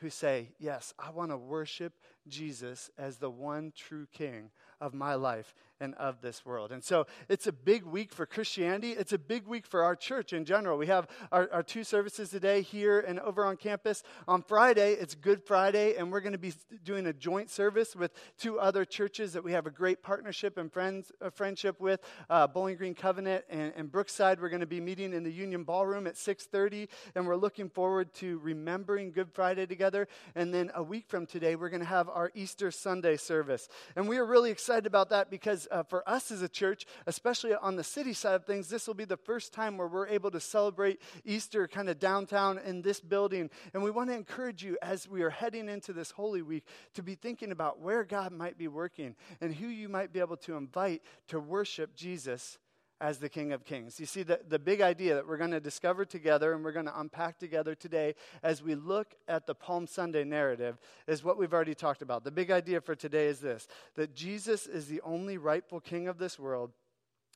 who 0.00 0.10
say, 0.10 0.48
Yes, 0.58 0.94
I 0.98 1.10
want 1.10 1.30
to 1.30 1.36
worship 1.36 1.92
Jesus 2.26 2.90
as 2.96 3.18
the 3.18 3.30
one 3.30 3.72
true 3.76 4.06
King 4.12 4.50
of 4.80 4.94
my 4.94 5.14
life 5.14 5.54
and 5.80 5.94
of 5.94 6.20
this 6.20 6.44
world. 6.44 6.72
And 6.72 6.84
so 6.84 7.06
it's 7.28 7.46
a 7.46 7.52
big 7.52 7.84
week 7.84 8.12
for 8.12 8.26
Christianity. 8.26 8.92
It's 8.92 9.12
a 9.12 9.18
big 9.18 9.46
week 9.46 9.66
for 9.66 9.82
our 9.82 9.96
church 9.96 10.32
in 10.32 10.44
general. 10.44 10.76
We 10.76 10.86
have 10.88 11.08
our, 11.32 11.48
our 11.50 11.62
two 11.62 11.84
services 11.84 12.30
today 12.30 12.60
here 12.60 13.00
and 13.00 13.18
over 13.20 13.44
on 13.44 13.56
campus. 13.56 14.02
On 14.28 14.42
Friday, 14.42 14.92
it's 14.92 15.14
Good 15.14 15.42
Friday, 15.42 15.96
and 15.96 16.12
we're 16.12 16.20
going 16.20 16.32
to 16.32 16.38
be 16.38 16.52
doing 16.84 17.06
a 17.06 17.12
joint 17.12 17.50
service 17.50 17.96
with 17.96 18.12
two 18.38 18.60
other 18.60 18.84
churches 18.84 19.32
that 19.32 19.42
we 19.42 19.52
have 19.52 19.66
a 19.66 19.70
great 19.70 20.02
partnership 20.02 20.58
and 20.58 20.70
friends, 20.70 21.10
friendship 21.32 21.80
with, 21.80 22.00
uh, 22.28 22.46
Bowling 22.46 22.76
Green 22.76 22.94
Covenant 22.94 23.44
and, 23.48 23.72
and 23.74 23.90
Brookside. 23.90 24.40
We're 24.40 24.50
going 24.50 24.60
to 24.60 24.66
be 24.66 24.80
meeting 24.80 25.14
in 25.14 25.22
the 25.22 25.32
Union 25.32 25.64
Ballroom 25.64 26.06
at 26.06 26.14
6.30, 26.14 26.88
and 27.14 27.26
we're 27.26 27.36
looking 27.36 27.70
forward 27.70 28.12
to 28.14 28.38
remembering 28.40 29.12
Good 29.12 29.30
Friday 29.32 29.64
together. 29.64 30.08
And 30.34 30.52
then 30.52 30.70
a 30.74 30.82
week 30.82 31.06
from 31.08 31.24
today, 31.24 31.56
we're 31.56 31.70
going 31.70 31.80
to 31.80 31.86
have 31.86 32.10
our 32.10 32.30
Easter 32.34 32.70
Sunday 32.70 33.16
service. 33.16 33.68
And 33.96 34.08
we 34.08 34.18
are 34.18 34.26
really 34.26 34.50
excited 34.50 34.86
about 34.86 35.08
that 35.10 35.30
because 35.30 35.68
uh, 35.70 35.82
for 35.82 36.08
us 36.08 36.30
as 36.30 36.42
a 36.42 36.48
church, 36.48 36.86
especially 37.06 37.54
on 37.54 37.76
the 37.76 37.84
city 37.84 38.12
side 38.12 38.34
of 38.34 38.44
things, 38.44 38.68
this 38.68 38.86
will 38.86 38.94
be 38.94 39.04
the 39.04 39.16
first 39.16 39.52
time 39.52 39.76
where 39.76 39.88
we're 39.88 40.08
able 40.08 40.30
to 40.30 40.40
celebrate 40.40 41.00
Easter 41.24 41.66
kind 41.68 41.88
of 41.88 41.98
downtown 41.98 42.58
in 42.58 42.82
this 42.82 43.00
building. 43.00 43.50
And 43.74 43.82
we 43.82 43.90
want 43.90 44.10
to 44.10 44.16
encourage 44.16 44.62
you 44.62 44.78
as 44.82 45.08
we 45.08 45.22
are 45.22 45.30
heading 45.30 45.68
into 45.68 45.92
this 45.92 46.10
Holy 46.10 46.42
Week 46.42 46.64
to 46.94 47.02
be 47.02 47.14
thinking 47.14 47.52
about 47.52 47.80
where 47.80 48.04
God 48.04 48.32
might 48.32 48.58
be 48.58 48.68
working 48.68 49.14
and 49.40 49.54
who 49.54 49.66
you 49.66 49.88
might 49.88 50.12
be 50.12 50.20
able 50.20 50.36
to 50.38 50.56
invite 50.56 51.02
to 51.28 51.40
worship 51.40 51.94
Jesus 51.94 52.58
as 53.00 53.18
the 53.18 53.28
King 53.28 53.52
of 53.52 53.64
Kings. 53.64 53.98
You 53.98 54.06
see, 54.06 54.22
the, 54.22 54.40
the 54.46 54.58
big 54.58 54.80
idea 54.80 55.14
that 55.14 55.26
we're 55.26 55.38
going 55.38 55.52
to 55.52 55.60
discover 55.60 56.04
together 56.04 56.52
and 56.52 56.62
we're 56.62 56.72
going 56.72 56.86
to 56.86 57.00
unpack 57.00 57.38
together 57.38 57.74
today 57.74 58.14
as 58.42 58.62
we 58.62 58.74
look 58.74 59.14
at 59.26 59.46
the 59.46 59.54
Palm 59.54 59.86
Sunday 59.86 60.24
narrative 60.24 60.78
is 61.06 61.24
what 61.24 61.38
we've 61.38 61.54
already 61.54 61.74
talked 61.74 62.02
about. 62.02 62.24
The 62.24 62.30
big 62.30 62.50
idea 62.50 62.80
for 62.80 62.94
today 62.94 63.26
is 63.26 63.40
this 63.40 63.66
that 63.94 64.14
Jesus 64.14 64.66
is 64.66 64.86
the 64.86 65.00
only 65.02 65.38
rightful 65.38 65.80
King 65.80 66.08
of 66.08 66.18
this 66.18 66.38
world, 66.38 66.72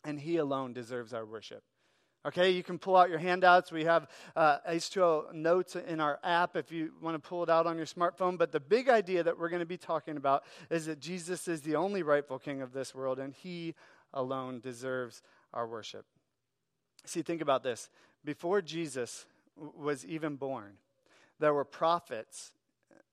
and 0.05 0.20
he 0.20 0.37
alone 0.37 0.72
deserves 0.72 1.14
our 1.14 1.25
worship. 1.25 1.62
Okay, 2.26 2.50
you 2.50 2.62
can 2.62 2.78
pull 2.78 2.96
out 2.96 3.11
your 3.11 3.19
handouts. 3.19 3.70
We 3.70 3.84
have 3.84 4.08
uh, 4.34 4.56
H2O 4.66 5.34
notes 5.34 5.76
in 5.76 6.00
our 6.00 6.19
app 6.25 6.56
if 6.56 6.72
you 6.72 6.93
want 7.02 7.22
to 7.22 7.28
pull 7.28 7.43
it 7.43 7.50
out 7.50 7.66
on 7.66 7.76
your 7.76 7.84
smartphone. 7.84 8.38
But 8.38 8.50
the 8.50 8.61
big 8.61 8.88
idea 8.88 9.22
that 9.22 9.38
we're 9.38 9.50
going 9.50 9.61
to 9.61 9.66
be 9.66 9.76
talking 9.76 10.16
about 10.16 10.44
is 10.70 10.87
that 10.87 11.00
Jesus 11.00 11.49
is 11.49 11.61
the 11.61 11.76
only 11.76 12.02
rightful 12.02 12.38
king 12.38 12.62
of 12.62 12.72
this 12.72 12.94
world, 12.94 13.19
and 13.19 13.34
he 13.34 13.75
alone 14.14 14.61
deserves 14.61 15.22
our 15.54 15.66
worship. 15.66 16.04
See, 17.06 17.22
think 17.22 17.40
about 17.40 17.62
this. 17.62 17.88
Before 18.24 18.60
Jesus 18.60 19.26
was 19.56 20.04
even 20.04 20.36
born, 20.36 20.74
there 21.38 21.54
were 21.54 21.64
prophets 21.64 22.52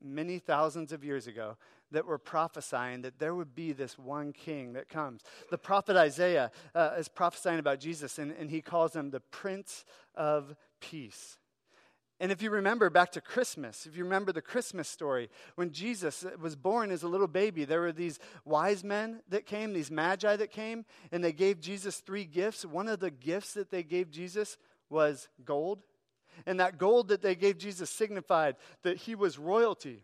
many 0.03 0.39
thousands 0.39 0.91
of 0.91 1.03
years 1.03 1.27
ago 1.27 1.57
that 1.91 2.05
were 2.05 2.17
prophesying 2.17 3.01
that 3.01 3.19
there 3.19 3.35
would 3.35 3.53
be 3.53 3.73
this 3.73 3.97
one 3.97 4.31
king 4.33 4.73
that 4.73 4.89
comes. 4.89 5.21
The 5.49 5.57
prophet 5.57 5.95
Isaiah 5.95 6.51
uh, 6.73 6.91
is 6.97 7.07
prophesying 7.07 7.59
about 7.59 7.79
Jesus, 7.79 8.17
and, 8.17 8.31
and 8.31 8.49
he 8.49 8.61
calls 8.61 8.95
him 8.95 9.11
the 9.11 9.19
Prince 9.19 9.85
of 10.15 10.55
Peace. 10.79 11.37
And 12.21 12.31
if 12.31 12.43
you 12.43 12.51
remember 12.51 12.91
back 12.91 13.11
to 13.13 13.19
Christmas, 13.19 13.87
if 13.87 13.97
you 13.97 14.03
remember 14.03 14.31
the 14.31 14.43
Christmas 14.43 14.87
story, 14.87 15.27
when 15.55 15.71
Jesus 15.71 16.23
was 16.39 16.55
born 16.55 16.91
as 16.91 17.01
a 17.01 17.07
little 17.07 17.27
baby, 17.27 17.65
there 17.65 17.81
were 17.81 17.91
these 17.91 18.19
wise 18.45 18.83
men 18.83 19.23
that 19.29 19.47
came, 19.47 19.73
these 19.73 19.89
magi 19.89 20.35
that 20.35 20.51
came, 20.51 20.85
and 21.11 21.23
they 21.23 21.33
gave 21.33 21.59
Jesus 21.59 21.97
three 21.97 22.25
gifts. 22.25 22.63
One 22.63 22.87
of 22.87 22.99
the 22.99 23.09
gifts 23.09 23.55
that 23.55 23.71
they 23.71 23.81
gave 23.81 24.11
Jesus 24.11 24.57
was 24.87 25.29
gold. 25.43 25.81
And 26.45 26.59
that 26.59 26.77
gold 26.77 27.07
that 27.07 27.23
they 27.23 27.33
gave 27.33 27.57
Jesus 27.57 27.89
signified 27.89 28.55
that 28.83 28.97
he 28.97 29.15
was 29.15 29.39
royalty 29.39 30.03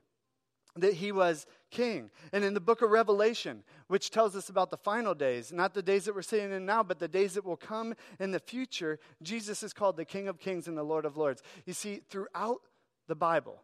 that 0.81 0.93
he 0.93 1.11
was 1.11 1.45
king. 1.71 2.09
And 2.31 2.43
in 2.43 2.53
the 2.53 2.59
book 2.59 2.81
of 2.81 2.89
Revelation, 2.89 3.63
which 3.87 4.09
tells 4.09 4.35
us 4.35 4.49
about 4.49 4.71
the 4.71 4.77
final 4.77 5.13
days, 5.13 5.51
not 5.51 5.73
the 5.73 5.81
days 5.81 6.05
that 6.05 6.15
we're 6.15 6.21
sitting 6.21 6.51
in 6.51 6.65
now, 6.65 6.83
but 6.83 6.99
the 6.99 7.07
days 7.07 7.33
that 7.33 7.45
will 7.45 7.57
come 7.57 7.93
in 8.19 8.31
the 8.31 8.39
future, 8.39 8.99
Jesus 9.21 9.63
is 9.63 9.73
called 9.73 9.97
the 9.97 10.05
King 10.05 10.27
of 10.27 10.39
Kings 10.39 10.67
and 10.67 10.77
the 10.77 10.83
Lord 10.83 11.05
of 11.05 11.17
Lords. 11.17 11.41
You 11.65 11.73
see, 11.73 12.01
throughout 12.09 12.61
the 13.07 13.15
Bible, 13.15 13.61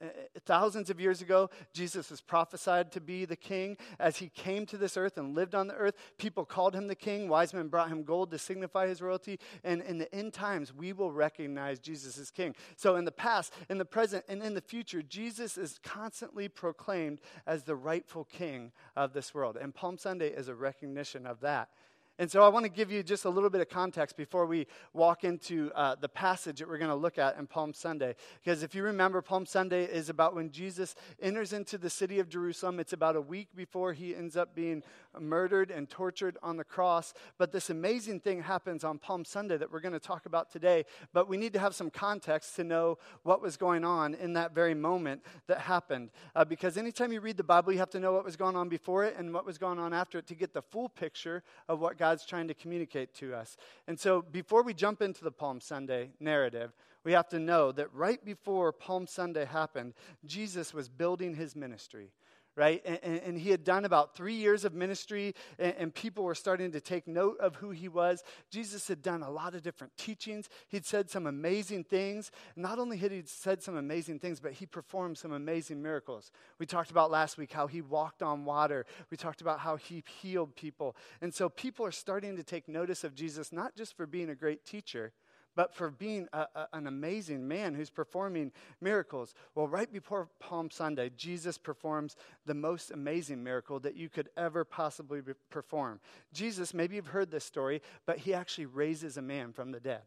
Uh, 0.00 0.06
uh, 0.06 0.08
thousands 0.44 0.90
of 0.90 1.00
years 1.00 1.22
ago, 1.22 1.50
Jesus 1.72 2.10
was 2.10 2.20
prophesied 2.20 2.90
to 2.92 3.00
be 3.00 3.24
the 3.24 3.36
king. 3.36 3.76
As 3.98 4.16
he 4.16 4.28
came 4.28 4.66
to 4.66 4.76
this 4.76 4.96
earth 4.96 5.16
and 5.16 5.34
lived 5.34 5.54
on 5.54 5.68
the 5.68 5.74
earth, 5.74 5.94
people 6.18 6.44
called 6.44 6.74
him 6.74 6.88
the 6.88 6.94
king. 6.94 7.28
Wise 7.28 7.54
men 7.54 7.68
brought 7.68 7.88
him 7.88 8.02
gold 8.02 8.30
to 8.32 8.38
signify 8.38 8.88
his 8.88 9.00
royalty. 9.00 9.38
And 9.62 9.82
in 9.82 9.98
the 9.98 10.12
end 10.14 10.32
times, 10.32 10.72
we 10.74 10.92
will 10.92 11.12
recognize 11.12 11.78
Jesus 11.78 12.18
as 12.18 12.30
king. 12.30 12.54
So, 12.76 12.96
in 12.96 13.04
the 13.04 13.12
past, 13.12 13.52
in 13.70 13.78
the 13.78 13.84
present, 13.84 14.24
and 14.28 14.42
in 14.42 14.54
the 14.54 14.60
future, 14.60 15.02
Jesus 15.02 15.56
is 15.56 15.78
constantly 15.82 16.48
proclaimed 16.48 17.20
as 17.46 17.64
the 17.64 17.76
rightful 17.76 18.24
king 18.24 18.72
of 18.96 19.12
this 19.12 19.34
world. 19.34 19.56
And 19.56 19.74
Palm 19.74 19.98
Sunday 19.98 20.28
is 20.28 20.48
a 20.48 20.54
recognition 20.54 21.26
of 21.26 21.40
that. 21.40 21.68
And 22.16 22.30
so 22.30 22.44
I 22.44 22.48
want 22.48 22.64
to 22.64 22.70
give 22.70 22.92
you 22.92 23.02
just 23.02 23.24
a 23.24 23.28
little 23.28 23.50
bit 23.50 23.60
of 23.60 23.68
context 23.68 24.16
before 24.16 24.46
we 24.46 24.68
walk 24.92 25.24
into 25.24 25.72
uh, 25.74 25.96
the 26.00 26.08
passage 26.08 26.60
that 26.60 26.68
we're 26.68 26.78
going 26.78 26.90
to 26.90 26.94
look 26.94 27.18
at 27.18 27.36
in 27.38 27.48
Palm 27.48 27.74
Sunday. 27.74 28.14
Because 28.42 28.62
if 28.62 28.72
you 28.72 28.84
remember, 28.84 29.20
Palm 29.20 29.44
Sunday 29.44 29.84
is 29.84 30.08
about 30.08 30.32
when 30.32 30.52
Jesus 30.52 30.94
enters 31.20 31.52
into 31.52 31.76
the 31.76 31.90
city 31.90 32.20
of 32.20 32.28
Jerusalem. 32.28 32.78
It's 32.78 32.92
about 32.92 33.16
a 33.16 33.20
week 33.20 33.48
before 33.56 33.92
he 33.92 34.14
ends 34.14 34.36
up 34.36 34.54
being 34.54 34.84
murdered 35.18 35.72
and 35.72 35.90
tortured 35.90 36.38
on 36.40 36.56
the 36.56 36.62
cross. 36.62 37.14
But 37.36 37.50
this 37.50 37.68
amazing 37.68 38.20
thing 38.20 38.42
happens 38.42 38.84
on 38.84 38.98
Palm 38.98 39.24
Sunday 39.24 39.56
that 39.56 39.72
we're 39.72 39.80
going 39.80 39.92
to 39.92 39.98
talk 39.98 40.26
about 40.26 40.52
today. 40.52 40.84
But 41.12 41.28
we 41.28 41.36
need 41.36 41.52
to 41.54 41.58
have 41.58 41.74
some 41.74 41.90
context 41.90 42.54
to 42.56 42.64
know 42.64 42.98
what 43.24 43.42
was 43.42 43.56
going 43.56 43.84
on 43.84 44.14
in 44.14 44.34
that 44.34 44.54
very 44.54 44.74
moment 44.74 45.20
that 45.48 45.58
happened. 45.58 46.10
Uh, 46.36 46.44
because 46.44 46.76
anytime 46.76 47.10
you 47.10 47.20
read 47.20 47.38
the 47.38 47.42
Bible, 47.42 47.72
you 47.72 47.80
have 47.80 47.90
to 47.90 48.00
know 48.00 48.12
what 48.12 48.24
was 48.24 48.36
going 48.36 48.54
on 48.54 48.68
before 48.68 49.04
it 49.04 49.16
and 49.18 49.34
what 49.34 49.44
was 49.44 49.58
going 49.58 49.80
on 49.80 49.92
after 49.92 50.18
it 50.18 50.28
to 50.28 50.36
get 50.36 50.54
the 50.54 50.62
full 50.62 50.88
picture 50.88 51.42
of 51.68 51.80
what 51.80 51.98
God 51.98 52.03
God's 52.04 52.26
trying 52.26 52.48
to 52.48 52.54
communicate 52.54 53.14
to 53.14 53.34
us. 53.34 53.56
And 53.88 53.98
so 53.98 54.20
before 54.20 54.62
we 54.62 54.74
jump 54.74 55.00
into 55.00 55.24
the 55.24 55.30
Palm 55.30 55.58
Sunday 55.58 56.10
narrative, 56.20 56.74
we 57.02 57.12
have 57.12 57.30
to 57.30 57.38
know 57.38 57.72
that 57.72 57.94
right 57.94 58.22
before 58.22 58.72
Palm 58.72 59.06
Sunday 59.06 59.46
happened, 59.46 59.94
Jesus 60.26 60.74
was 60.74 60.90
building 60.90 61.34
his 61.34 61.56
ministry. 61.56 62.10
Right? 62.56 62.82
And, 62.84 63.20
and, 63.20 63.38
he 63.38 63.50
had 63.50 63.64
done 63.64 63.84
about 63.84 64.14
three 64.14 64.34
years 64.34 64.64
of 64.64 64.74
ministry, 64.74 65.34
and, 65.58 65.74
and, 65.76 65.94
people 65.94 66.22
were 66.22 66.34
starting 66.34 66.70
to 66.72 66.80
take 66.80 67.08
note 67.08 67.36
of 67.40 67.56
who 67.56 67.70
he 67.70 67.88
was. 67.88 68.22
Jesus 68.50 68.86
had 68.86 69.02
done 69.02 69.22
a 69.22 69.30
lot 69.30 69.54
of 69.54 69.62
different 69.62 69.96
teachings. 69.96 70.48
He'd 70.68 70.86
said 70.86 71.10
some 71.10 71.26
amazing 71.26 71.84
things. 71.84 72.30
Not 72.54 72.78
only 72.78 72.96
had 72.96 73.10
he 73.10 73.22
said 73.26 73.62
some 73.62 73.76
amazing 73.76 74.20
things, 74.20 74.38
but 74.38 74.52
he 74.52 74.66
performed 74.66 75.18
some 75.18 75.32
amazing 75.32 75.82
miracles. 75.82 76.30
We 76.58 76.66
talked 76.66 76.92
about 76.92 77.10
last 77.10 77.38
week 77.38 77.52
how 77.52 77.66
he 77.66 77.80
walked 77.80 78.22
on 78.22 78.44
water, 78.44 78.86
we 79.10 79.16
talked 79.16 79.40
about 79.40 79.58
how 79.60 79.76
he 79.76 80.04
healed 80.20 80.54
people. 80.54 80.96
And 81.20 81.34
so 81.34 81.48
people 81.48 81.84
are 81.84 81.92
starting 81.92 82.36
to 82.36 82.44
take 82.44 82.68
notice 82.68 83.02
of 83.02 83.14
Jesus, 83.14 83.52
not 83.52 83.74
just 83.74 83.96
for 83.96 84.06
being 84.06 84.30
a 84.30 84.34
great 84.34 84.64
teacher 84.64 85.12
but 85.56 85.74
for 85.74 85.90
being 85.90 86.28
a, 86.32 86.46
a, 86.54 86.68
an 86.72 86.86
amazing 86.86 87.46
man 87.46 87.74
who's 87.74 87.90
performing 87.90 88.52
miracles. 88.80 89.34
Well, 89.54 89.68
right 89.68 89.92
before 89.92 90.28
Palm 90.40 90.70
Sunday, 90.70 91.10
Jesus 91.16 91.58
performs 91.58 92.16
the 92.46 92.54
most 92.54 92.90
amazing 92.90 93.42
miracle 93.42 93.80
that 93.80 93.96
you 93.96 94.08
could 94.08 94.28
ever 94.36 94.64
possibly 94.64 95.20
perform. 95.50 96.00
Jesus, 96.32 96.74
maybe 96.74 96.96
you've 96.96 97.06
heard 97.06 97.30
this 97.30 97.44
story, 97.44 97.82
but 98.06 98.18
he 98.18 98.34
actually 98.34 98.66
raises 98.66 99.16
a 99.16 99.22
man 99.22 99.52
from 99.52 99.72
the 99.72 99.80
dead. 99.80 100.02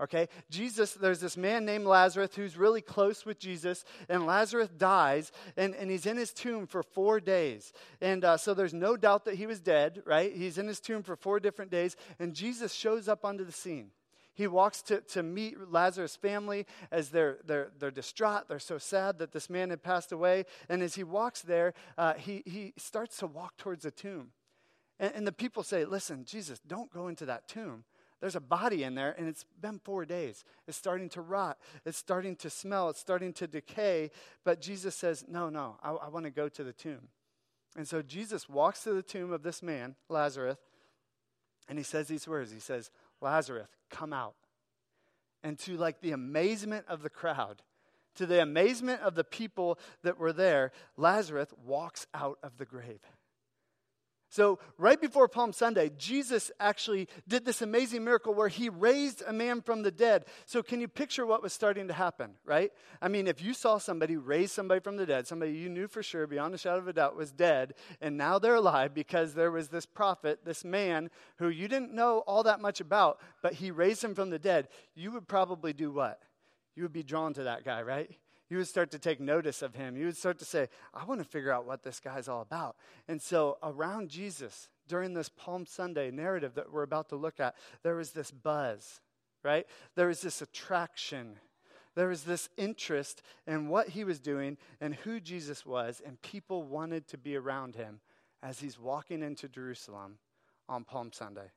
Okay? 0.00 0.28
Jesus, 0.50 0.92
there's 0.94 1.20
this 1.20 1.36
man 1.36 1.64
named 1.64 1.86
Lazarus 1.86 2.34
who's 2.34 2.56
really 2.56 2.80
close 2.80 3.24
with 3.24 3.38
Jesus, 3.38 3.84
and 4.08 4.26
Lazarus 4.26 4.68
dies, 4.76 5.30
and, 5.56 5.74
and 5.74 5.90
he's 5.90 6.06
in 6.06 6.16
his 6.16 6.32
tomb 6.32 6.66
for 6.66 6.82
four 6.82 7.20
days. 7.20 7.72
And 8.00 8.24
uh, 8.24 8.36
so 8.36 8.54
there's 8.54 8.74
no 8.74 8.96
doubt 8.96 9.24
that 9.26 9.36
he 9.36 9.46
was 9.46 9.60
dead, 9.60 10.02
right? 10.04 10.34
He's 10.34 10.58
in 10.58 10.66
his 10.66 10.80
tomb 10.80 11.02
for 11.02 11.16
four 11.16 11.38
different 11.38 11.70
days, 11.70 11.96
and 12.18 12.34
Jesus 12.34 12.72
shows 12.72 13.08
up 13.08 13.24
onto 13.24 13.44
the 13.44 13.52
scene. 13.52 13.90
He 14.34 14.48
walks 14.48 14.82
to, 14.82 15.00
to 15.00 15.22
meet 15.22 15.70
Lazarus' 15.70 16.16
family 16.16 16.66
as 16.90 17.10
they're, 17.10 17.38
they're, 17.46 17.70
they're 17.78 17.92
distraught. 17.92 18.48
They're 18.48 18.58
so 18.58 18.78
sad 18.78 19.18
that 19.20 19.32
this 19.32 19.48
man 19.48 19.70
had 19.70 19.82
passed 19.82 20.10
away. 20.10 20.44
And 20.68 20.82
as 20.82 20.96
he 20.96 21.04
walks 21.04 21.40
there, 21.40 21.72
uh, 21.96 22.14
he, 22.14 22.42
he 22.44 22.74
starts 22.76 23.16
to 23.18 23.28
walk 23.28 23.56
towards 23.56 23.84
a 23.84 23.92
tomb. 23.92 24.30
And, 24.98 25.12
and 25.14 25.26
the 25.26 25.32
people 25.32 25.62
say, 25.62 25.84
Listen, 25.84 26.24
Jesus, 26.24 26.60
don't 26.66 26.92
go 26.92 27.06
into 27.06 27.24
that 27.26 27.46
tomb. 27.46 27.84
There's 28.20 28.36
a 28.36 28.40
body 28.40 28.84
in 28.84 28.94
there, 28.94 29.14
and 29.18 29.28
it's 29.28 29.44
been 29.60 29.80
four 29.84 30.04
days. 30.04 30.44
It's 30.66 30.78
starting 30.78 31.10
to 31.10 31.20
rot. 31.20 31.58
It's 31.84 31.98
starting 31.98 32.36
to 32.36 32.48
smell. 32.48 32.88
It's 32.88 33.00
starting 33.00 33.34
to 33.34 33.46
decay. 33.46 34.10
But 34.44 34.60
Jesus 34.60 34.94
says, 34.94 35.24
No, 35.28 35.48
no, 35.48 35.76
I, 35.82 35.90
I 35.90 36.08
want 36.08 36.24
to 36.24 36.30
go 36.30 36.48
to 36.48 36.64
the 36.64 36.72
tomb. 36.72 37.08
And 37.76 37.86
so 37.86 38.02
Jesus 38.02 38.48
walks 38.48 38.82
to 38.84 38.92
the 38.92 39.02
tomb 39.02 39.32
of 39.32 39.42
this 39.42 39.62
man, 39.62 39.96
Lazarus, 40.08 40.58
and 41.68 41.78
he 41.78 41.84
says 41.84 42.08
these 42.08 42.28
words. 42.28 42.52
He 42.52 42.60
says, 42.60 42.90
Lazarus, 43.20 43.68
come 43.90 44.12
out. 44.12 44.34
And 45.42 45.58
to 45.60 45.76
like 45.76 46.00
the 46.00 46.12
amazement 46.12 46.86
of 46.88 47.02
the 47.02 47.10
crowd, 47.10 47.62
to 48.14 48.26
the 48.26 48.40
amazement 48.40 49.02
of 49.02 49.14
the 49.14 49.24
people 49.24 49.78
that 50.02 50.18
were 50.18 50.32
there, 50.32 50.72
Lazarus 50.96 51.48
walks 51.64 52.06
out 52.14 52.38
of 52.42 52.56
the 52.56 52.64
grave. 52.64 53.00
So, 54.34 54.58
right 54.78 55.00
before 55.00 55.28
Palm 55.28 55.52
Sunday, 55.52 55.92
Jesus 55.96 56.50
actually 56.58 57.08
did 57.28 57.44
this 57.44 57.62
amazing 57.62 58.02
miracle 58.02 58.34
where 58.34 58.48
he 58.48 58.68
raised 58.68 59.22
a 59.24 59.32
man 59.32 59.62
from 59.62 59.82
the 59.82 59.92
dead. 59.92 60.24
So, 60.44 60.60
can 60.60 60.80
you 60.80 60.88
picture 60.88 61.24
what 61.24 61.40
was 61.40 61.52
starting 61.52 61.86
to 61.86 61.94
happen, 61.94 62.32
right? 62.44 62.72
I 63.00 63.06
mean, 63.06 63.28
if 63.28 63.40
you 63.40 63.54
saw 63.54 63.78
somebody 63.78 64.16
raise 64.16 64.50
somebody 64.50 64.80
from 64.80 64.96
the 64.96 65.06
dead, 65.06 65.28
somebody 65.28 65.52
you 65.52 65.68
knew 65.68 65.86
for 65.86 66.02
sure, 66.02 66.26
beyond 66.26 66.52
a 66.52 66.58
shadow 66.58 66.78
of 66.78 66.88
a 66.88 66.92
doubt, 66.92 67.14
was 67.14 67.30
dead, 67.30 67.74
and 68.00 68.16
now 68.16 68.40
they're 68.40 68.56
alive 68.56 68.92
because 68.92 69.34
there 69.34 69.52
was 69.52 69.68
this 69.68 69.86
prophet, 69.86 70.40
this 70.44 70.64
man 70.64 71.10
who 71.38 71.48
you 71.48 71.68
didn't 71.68 71.94
know 71.94 72.24
all 72.26 72.42
that 72.42 72.60
much 72.60 72.80
about, 72.80 73.20
but 73.40 73.52
he 73.52 73.70
raised 73.70 74.02
him 74.02 74.16
from 74.16 74.30
the 74.30 74.38
dead, 74.40 74.66
you 74.96 75.12
would 75.12 75.28
probably 75.28 75.72
do 75.72 75.92
what? 75.92 76.20
You 76.74 76.82
would 76.82 76.92
be 76.92 77.04
drawn 77.04 77.34
to 77.34 77.44
that 77.44 77.64
guy, 77.64 77.82
right? 77.82 78.10
You 78.50 78.58
would 78.58 78.68
start 78.68 78.90
to 78.90 78.98
take 78.98 79.20
notice 79.20 79.62
of 79.62 79.74
him. 79.74 79.96
You 79.96 80.06
would 80.06 80.16
start 80.16 80.38
to 80.38 80.44
say, 80.44 80.68
I 80.92 81.04
want 81.04 81.20
to 81.20 81.28
figure 81.28 81.52
out 81.52 81.66
what 81.66 81.82
this 81.82 82.00
guy's 82.00 82.28
all 82.28 82.42
about. 82.42 82.76
And 83.08 83.20
so, 83.20 83.58
around 83.62 84.10
Jesus, 84.10 84.68
during 84.86 85.14
this 85.14 85.30
Palm 85.30 85.66
Sunday 85.66 86.10
narrative 86.10 86.54
that 86.54 86.72
we're 86.72 86.82
about 86.82 87.08
to 87.08 87.16
look 87.16 87.40
at, 87.40 87.54
there 87.82 87.96
was 87.96 88.10
this 88.10 88.30
buzz, 88.30 89.00
right? 89.42 89.66
There 89.96 90.08
was 90.08 90.20
this 90.20 90.42
attraction. 90.42 91.38
There 91.94 92.08
was 92.08 92.24
this 92.24 92.48
interest 92.56 93.22
in 93.46 93.68
what 93.68 93.90
he 93.90 94.04
was 94.04 94.20
doing 94.20 94.58
and 94.80 94.94
who 94.94 95.20
Jesus 95.20 95.64
was, 95.64 96.02
and 96.04 96.20
people 96.20 96.64
wanted 96.64 97.08
to 97.08 97.18
be 97.18 97.36
around 97.36 97.76
him 97.76 98.00
as 98.42 98.60
he's 98.60 98.78
walking 98.78 99.22
into 99.22 99.48
Jerusalem 99.48 100.18
on 100.68 100.84
Palm 100.84 101.12
Sunday. 101.12 101.50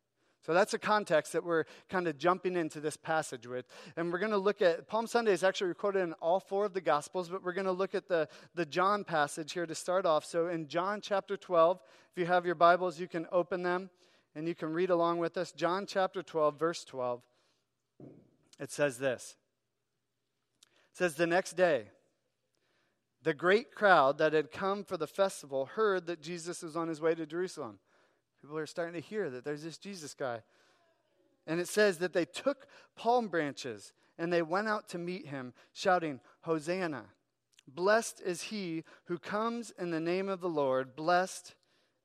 So 0.47 0.53
that's 0.53 0.73
a 0.73 0.79
context 0.79 1.33
that 1.33 1.43
we're 1.43 1.65
kind 1.89 2.07
of 2.07 2.17
jumping 2.17 2.55
into 2.55 2.79
this 2.79 2.95
passage 2.95 3.45
with. 3.45 3.67
And 3.97 4.13
we're 4.13 4.19
going 4.19 4.31
to 4.31 4.37
look 4.37 4.61
at 4.61 4.87
Palm 4.87 5.05
Sunday 5.05 5.33
is 5.33 5.43
actually 5.43 5.67
recorded 5.67 6.03
in 6.03 6.13
all 6.13 6.39
four 6.39 6.63
of 6.63 6.73
the 6.73 6.79
Gospels, 6.79 7.27
but 7.27 7.43
we're 7.43 7.51
going 7.51 7.65
to 7.65 7.73
look 7.73 7.93
at 7.93 8.07
the, 8.07 8.29
the 8.55 8.65
John 8.65 9.03
passage 9.03 9.51
here 9.51 9.65
to 9.65 9.75
start 9.75 10.05
off. 10.05 10.23
So 10.23 10.47
in 10.47 10.69
John 10.69 11.01
chapter 11.01 11.35
12, 11.35 11.81
if 12.11 12.17
you 12.17 12.25
have 12.27 12.45
your 12.45 12.55
Bibles, 12.55 12.97
you 12.97 13.09
can 13.09 13.27
open 13.29 13.61
them 13.61 13.89
and 14.35 14.47
you 14.47 14.55
can 14.55 14.71
read 14.71 14.89
along 14.89 15.17
with 15.17 15.35
us. 15.35 15.51
John 15.51 15.85
chapter 15.85 16.23
12, 16.23 16.57
verse 16.57 16.85
12. 16.85 17.21
It 18.57 18.71
says 18.71 18.99
this 18.99 19.35
It 20.91 20.97
says, 20.97 21.15
The 21.15 21.27
next 21.27 21.57
day, 21.57 21.87
the 23.21 23.33
great 23.33 23.75
crowd 23.75 24.17
that 24.19 24.31
had 24.31 24.49
come 24.49 24.85
for 24.85 24.95
the 24.95 25.07
festival 25.07 25.65
heard 25.65 26.07
that 26.07 26.21
Jesus 26.21 26.61
was 26.61 26.77
on 26.77 26.87
his 26.87 27.01
way 27.01 27.15
to 27.15 27.25
Jerusalem. 27.25 27.79
People 28.41 28.57
are 28.57 28.65
starting 28.65 28.93
to 28.93 29.07
hear 29.07 29.29
that 29.29 29.43
there's 29.43 29.63
this 29.63 29.77
Jesus 29.77 30.13
guy. 30.13 30.41
And 31.45 31.59
it 31.59 31.67
says 31.67 31.97
that 31.99 32.13
they 32.13 32.25
took 32.25 32.67
palm 32.95 33.27
branches 33.27 33.93
and 34.17 34.31
they 34.31 34.41
went 34.41 34.67
out 34.67 34.89
to 34.89 34.97
meet 34.97 35.27
him, 35.27 35.53
shouting, 35.73 36.19
Hosanna! 36.41 37.05
Blessed 37.67 38.21
is 38.25 38.43
he 38.43 38.83
who 39.05 39.17
comes 39.17 39.71
in 39.77 39.91
the 39.91 39.99
name 39.99 40.29
of 40.29 40.39
the 40.39 40.49
Lord. 40.49 40.95
Blessed 40.95 41.55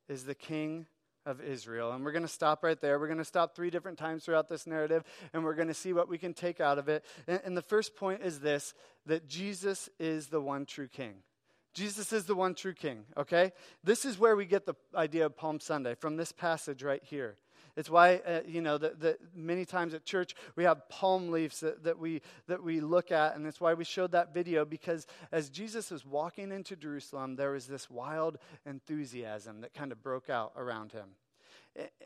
is 0.09 0.25
the 0.25 0.35
King 0.35 0.87
of 1.25 1.41
Israel. 1.41 1.93
And 1.93 2.05
we're 2.05 2.13
going 2.13 2.23
to 2.23 2.29
stop 2.29 2.65
right 2.65 2.81
there. 2.81 2.99
We're 2.99 3.07
going 3.07 3.19
to 3.19 3.25
stop 3.25 3.55
three 3.55 3.71
different 3.71 3.99
times 3.99 4.25
throughout 4.25 4.49
this 4.49 4.67
narrative, 4.67 5.05
and 5.33 5.45
we're 5.45 5.55
going 5.55 5.69
to 5.69 5.75
see 5.75 5.93
what 5.93 6.09
we 6.09 6.19
can 6.19 6.35
take 6.35 6.61
out 6.61 6.79
of 6.79 6.89
it. 6.89 7.05
And, 7.29 7.41
and 7.45 7.57
the 7.57 7.63
first 7.63 7.95
point 7.95 8.23
is 8.23 8.41
this 8.41 8.75
that 9.07 9.29
Jesus 9.29 9.89
is 9.99 10.29
the 10.29 10.41
one 10.41 10.67
true 10.67 10.89
King. 10.89 11.15
Jesus 11.75 12.13
is 12.13 12.25
the 12.25 12.35
one 12.35 12.55
true 12.55 12.75
king, 12.75 13.05
okay? 13.17 13.53
This 13.83 14.05
is 14.05 14.19
where 14.19 14.37
we 14.37 14.45
get 14.45 14.67
the 14.67 14.75
idea 14.95 15.27
of 15.27 15.37
Palm 15.37 15.61
Sunday, 15.61 15.95
from 15.95 16.17
this 16.17 16.33
passage 16.33 16.83
right 16.83 17.03
here. 17.03 17.37
It's 17.75 17.89
why, 17.89 18.17
uh, 18.27 18.41
you 18.47 18.61
know, 18.61 18.77
that, 18.77 19.19
many 19.35 19.65
times 19.65 19.95
at 19.95 20.05
church 20.05 20.35
we 20.57 20.65
have 20.65 20.89
palm 20.91 21.31
leaves 21.31 21.61
that, 21.61 21.85
that, 21.85 21.99
we, 21.99 22.21
that 22.47 22.63
we 22.63 22.81
look 22.81 23.11
at, 23.11 23.35
and 23.35 23.47
it's 23.47 23.61
why 23.61 23.73
we 23.73 23.85
showed 23.85 24.13
that 24.13 24.35
video, 24.35 24.67
because 24.67 25.07
as 25.31 25.49
Jesus 25.49 25.91
was 25.91 26.05
walking 26.05 26.53
into 26.53 26.77
Jerusalem, 26.77 27.37
there 27.37 27.53
was 27.53 27.67
this 27.67 27.89
wild 27.89 28.37
enthusiasm 28.67 29.63
that 29.63 29.73
kind 29.73 29.91
of 29.91 30.03
broke 30.03 30.29
out 30.29 30.53
around 30.57 30.93
him 30.93 31.09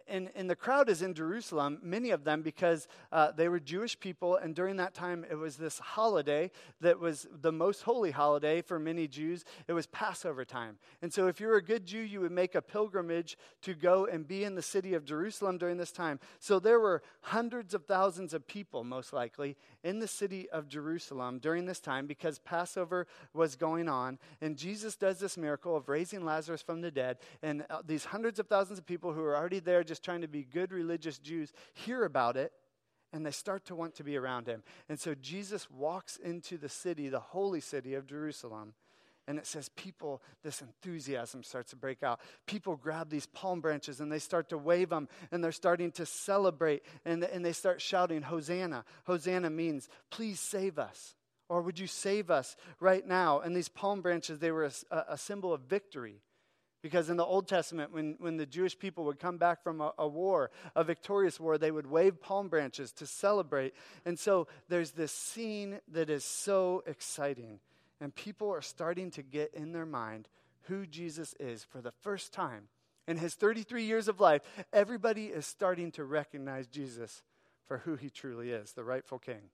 and, 0.08 0.30
and 0.36 0.48
the 0.48 0.56
crowd 0.56 0.88
is 0.88 1.02
in 1.02 1.14
Jerusalem, 1.14 1.80
many 1.82 2.10
of 2.10 2.24
them, 2.24 2.42
because 2.42 2.86
uh, 3.10 3.32
they 3.32 3.48
were 3.48 3.58
Jewish 3.58 3.98
people, 3.98 4.36
and 4.36 4.54
during 4.54 4.76
that 4.76 4.94
time 4.94 5.24
it 5.28 5.34
was 5.34 5.56
this 5.56 5.78
holiday 5.78 6.50
that 6.80 7.00
was 7.00 7.26
the 7.40 7.50
most 7.50 7.82
holy 7.82 8.12
holiday 8.12 8.62
for 8.62 8.78
many 8.78 9.08
Jews. 9.08 9.44
It 9.66 9.72
was 9.72 9.86
Passover 9.86 10.44
time. 10.44 10.78
And 11.02 11.12
so, 11.12 11.26
if 11.26 11.40
you 11.40 11.48
were 11.48 11.56
a 11.56 11.62
good 11.62 11.86
Jew, 11.86 12.00
you 12.00 12.20
would 12.20 12.32
make 12.32 12.54
a 12.54 12.62
pilgrimage 12.62 13.36
to 13.62 13.74
go 13.74 14.06
and 14.06 14.26
be 14.26 14.44
in 14.44 14.54
the 14.54 14.62
city 14.62 14.94
of 14.94 15.04
Jerusalem 15.04 15.58
during 15.58 15.76
this 15.76 15.92
time. 15.92 16.20
So, 16.38 16.60
there 16.60 16.78
were 16.78 17.02
hundreds 17.22 17.74
of 17.74 17.84
thousands 17.84 18.32
of 18.32 18.46
people, 18.46 18.84
most 18.84 19.12
likely, 19.12 19.56
in 19.82 19.98
the 19.98 20.08
city 20.08 20.48
of 20.50 20.68
Jerusalem 20.68 21.40
during 21.40 21.66
this 21.66 21.80
time 21.80 22.06
because 22.06 22.38
Passover 22.38 23.06
was 23.34 23.56
going 23.56 23.88
on. 23.88 24.18
And 24.40 24.56
Jesus 24.56 24.94
does 24.94 25.18
this 25.18 25.36
miracle 25.36 25.76
of 25.76 25.88
raising 25.88 26.24
Lazarus 26.24 26.62
from 26.62 26.80
the 26.80 26.90
dead, 26.90 27.18
and 27.42 27.64
uh, 27.70 27.82
these 27.84 28.04
hundreds 28.04 28.38
of 28.38 28.46
thousands 28.46 28.78
of 28.78 28.86
people 28.86 29.12
who 29.12 29.22
are 29.22 29.36
already 29.36 29.55
there 29.58 29.84
just 29.84 30.04
trying 30.04 30.22
to 30.22 30.28
be 30.28 30.42
good 30.44 30.72
religious 30.72 31.18
Jews 31.18 31.52
hear 31.74 32.04
about 32.04 32.36
it 32.36 32.52
and 33.12 33.24
they 33.24 33.30
start 33.30 33.64
to 33.66 33.74
want 33.74 33.94
to 33.96 34.04
be 34.04 34.16
around 34.16 34.46
him. 34.46 34.62
And 34.88 34.98
so 34.98 35.14
Jesus 35.14 35.70
walks 35.70 36.16
into 36.16 36.58
the 36.58 36.68
city, 36.68 37.08
the 37.08 37.20
holy 37.20 37.60
city 37.60 37.94
of 37.94 38.06
Jerusalem. 38.06 38.74
And 39.28 39.38
it 39.38 39.46
says, 39.46 39.68
people, 39.70 40.22
this 40.44 40.62
enthusiasm 40.62 41.42
starts 41.42 41.70
to 41.70 41.76
break 41.76 42.02
out. 42.02 42.20
People 42.46 42.76
grab 42.76 43.10
these 43.10 43.26
palm 43.26 43.60
branches 43.60 44.00
and 44.00 44.10
they 44.10 44.20
start 44.20 44.48
to 44.50 44.58
wave 44.58 44.90
them 44.90 45.08
and 45.32 45.42
they're 45.42 45.50
starting 45.50 45.90
to 45.92 46.06
celebrate 46.06 46.82
and, 47.04 47.24
and 47.24 47.44
they 47.44 47.52
start 47.52 47.80
shouting, 47.80 48.22
Hosanna. 48.22 48.84
Hosanna 49.04 49.50
means, 49.50 49.88
please 50.10 50.38
save 50.38 50.78
us. 50.78 51.16
Or 51.48 51.62
would 51.62 51.78
you 51.78 51.86
save 51.86 52.30
us 52.30 52.56
right 52.80 53.06
now? 53.06 53.40
And 53.40 53.56
these 53.56 53.68
palm 53.68 54.00
branches, 54.00 54.38
they 54.38 54.50
were 54.50 54.70
a, 54.90 55.04
a 55.08 55.18
symbol 55.18 55.52
of 55.52 55.62
victory. 55.62 56.22
Because 56.86 57.10
in 57.10 57.16
the 57.16 57.24
Old 57.24 57.48
Testament, 57.48 57.92
when, 57.92 58.14
when 58.20 58.36
the 58.36 58.46
Jewish 58.46 58.78
people 58.78 59.06
would 59.06 59.18
come 59.18 59.38
back 59.38 59.60
from 59.60 59.80
a, 59.80 59.92
a, 59.98 60.06
war, 60.06 60.52
a 60.76 60.84
victorious 60.84 61.40
war, 61.40 61.58
they 61.58 61.72
would 61.72 61.88
wave 61.88 62.20
palm 62.20 62.46
branches 62.46 62.92
to 62.92 63.06
celebrate. 63.08 63.74
And 64.04 64.16
so 64.16 64.46
there's 64.68 64.92
this 64.92 65.10
scene 65.10 65.80
that 65.90 66.08
is 66.08 66.24
so 66.24 66.84
exciting. 66.86 67.58
And 68.00 68.14
people 68.14 68.52
are 68.52 68.62
starting 68.62 69.10
to 69.10 69.24
get 69.24 69.52
in 69.52 69.72
their 69.72 69.84
mind 69.84 70.28
who 70.68 70.86
Jesus 70.86 71.34
is 71.40 71.64
for 71.64 71.80
the 71.80 71.90
first 71.90 72.32
time. 72.32 72.68
In 73.08 73.16
his 73.16 73.34
33 73.34 73.82
years 73.82 74.06
of 74.06 74.20
life, 74.20 74.42
everybody 74.72 75.26
is 75.26 75.44
starting 75.44 75.90
to 75.92 76.04
recognize 76.04 76.68
Jesus 76.68 77.24
for 77.64 77.78
who 77.78 77.96
he 77.96 78.10
truly 78.10 78.50
is, 78.50 78.74
the 78.74 78.84
rightful 78.84 79.18
king 79.18 79.50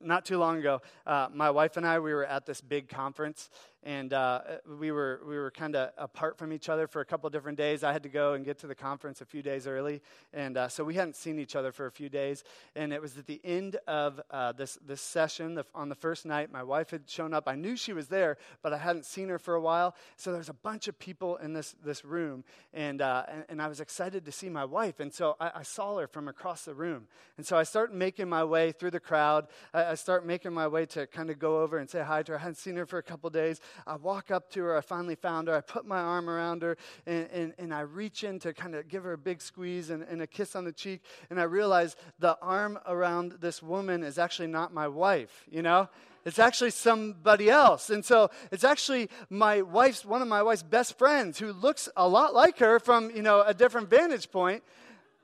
not 0.00 0.24
too 0.24 0.38
long 0.38 0.58
ago, 0.58 0.82
uh, 1.06 1.28
my 1.32 1.50
wife 1.50 1.76
and 1.76 1.86
I, 1.86 1.98
we 1.98 2.12
were 2.12 2.24
at 2.24 2.46
this 2.46 2.60
big 2.60 2.88
conference, 2.88 3.50
and 3.84 4.14
uh, 4.14 4.40
we 4.78 4.90
were 4.90 5.20
we 5.26 5.36
were 5.36 5.50
kind 5.50 5.76
of 5.76 5.90
apart 5.98 6.38
from 6.38 6.52
each 6.52 6.68
other 6.70 6.86
for 6.86 7.02
a 7.02 7.04
couple 7.04 7.28
different 7.28 7.58
days. 7.58 7.84
I 7.84 7.92
had 7.92 8.02
to 8.04 8.08
go 8.08 8.32
and 8.32 8.44
get 8.44 8.58
to 8.60 8.66
the 8.66 8.74
conference 8.74 9.20
a 9.20 9.26
few 9.26 9.42
days 9.42 9.66
early, 9.66 10.00
and 10.32 10.56
uh, 10.56 10.68
so 10.68 10.82
we 10.82 10.94
hadn't 10.94 11.16
seen 11.16 11.38
each 11.38 11.54
other 11.54 11.70
for 11.70 11.86
a 11.86 11.92
few 11.92 12.08
days. 12.08 12.44
And 12.74 12.92
it 12.94 13.02
was 13.02 13.18
at 13.18 13.26
the 13.26 13.40
end 13.44 13.76
of 13.86 14.20
uh, 14.30 14.52
this 14.52 14.78
this 14.86 15.02
session 15.02 15.54
the, 15.54 15.66
on 15.74 15.90
the 15.90 15.94
first 15.94 16.24
night. 16.24 16.50
My 16.50 16.62
wife 16.62 16.90
had 16.90 17.08
shown 17.08 17.34
up. 17.34 17.44
I 17.46 17.56
knew 17.56 17.76
she 17.76 17.92
was 17.92 18.08
there, 18.08 18.38
but 18.62 18.72
I 18.72 18.78
hadn't 18.78 19.04
seen 19.04 19.28
her 19.28 19.38
for 19.38 19.54
a 19.54 19.60
while. 19.60 19.94
So 20.16 20.30
there 20.30 20.38
was 20.38 20.48
a 20.48 20.54
bunch 20.54 20.88
of 20.88 20.98
people 20.98 21.36
in 21.36 21.52
this 21.52 21.76
this 21.84 22.06
room, 22.06 22.44
and 22.72 23.02
uh, 23.02 23.24
and, 23.28 23.44
and, 23.50 23.62
I 23.62 23.68
was 23.68 23.80
excited 23.80 24.24
to 24.24 24.32
see 24.32 24.48
my 24.48 24.64
wife. 24.64 24.98
And 25.00 25.12
so 25.12 25.36
I, 25.38 25.50
I, 25.56 25.62
saw 25.62 25.98
her 25.98 26.06
from 26.06 26.28
across 26.28 26.64
the 26.64 26.74
room, 26.74 27.06
and 27.36 27.46
so 27.46 27.58
I 27.58 27.64
start 27.64 27.94
making 27.94 28.28
my 28.28 28.44
way 28.44 28.72
through 28.72 28.92
the 28.92 29.00
crowd. 29.00 29.48
I, 29.74 29.84
I 29.84 29.94
start 29.94 30.26
making 30.26 30.52
my 30.52 30.68
way 30.68 30.86
to 30.86 31.06
kind 31.06 31.30
of 31.30 31.38
go 31.38 31.60
over 31.60 31.78
and 31.78 31.88
say 31.88 32.02
hi 32.02 32.22
to 32.22 32.32
her. 32.32 32.38
I 32.38 32.40
hadn't 32.40 32.56
seen 32.56 32.76
her 32.76 32.86
for 32.86 32.98
a 32.98 33.02
couple 33.02 33.28
days. 33.28 33.60
I 33.86 33.96
walk 33.96 34.30
up 34.30 34.50
to 34.52 34.62
her. 34.62 34.76
I 34.76 34.80
finally 34.80 35.14
found 35.14 35.48
her. 35.48 35.54
I 35.54 35.60
put 35.60 35.86
my 35.86 35.98
arm 35.98 36.28
around 36.28 36.62
her 36.62 36.76
and, 37.06 37.28
and, 37.32 37.54
and 37.58 37.74
I 37.74 37.80
reach 37.80 38.24
in 38.24 38.38
to 38.40 38.52
kind 38.52 38.74
of 38.74 38.88
give 38.88 39.04
her 39.04 39.12
a 39.12 39.18
big 39.18 39.40
squeeze 39.40 39.90
and, 39.90 40.02
and 40.02 40.22
a 40.22 40.26
kiss 40.26 40.56
on 40.56 40.64
the 40.64 40.72
cheek. 40.72 41.02
And 41.30 41.40
I 41.40 41.44
realize 41.44 41.96
the 42.18 42.38
arm 42.40 42.78
around 42.86 43.36
this 43.40 43.62
woman 43.62 44.02
is 44.02 44.18
actually 44.18 44.48
not 44.48 44.72
my 44.72 44.88
wife, 44.88 45.44
you 45.50 45.62
know? 45.62 45.88
It's 46.24 46.38
actually 46.38 46.70
somebody 46.70 47.50
else. 47.50 47.90
And 47.90 48.04
so 48.04 48.30
it's 48.50 48.64
actually 48.64 49.10
my 49.28 49.60
wife's, 49.62 50.04
one 50.04 50.22
of 50.22 50.28
my 50.28 50.42
wife's 50.42 50.62
best 50.62 50.96
friends 50.96 51.38
who 51.38 51.52
looks 51.52 51.88
a 51.96 52.08
lot 52.08 52.32
like 52.32 52.58
her 52.58 52.80
from, 52.80 53.10
you 53.10 53.22
know, 53.22 53.42
a 53.42 53.52
different 53.52 53.90
vantage 53.90 54.30
point. 54.30 54.62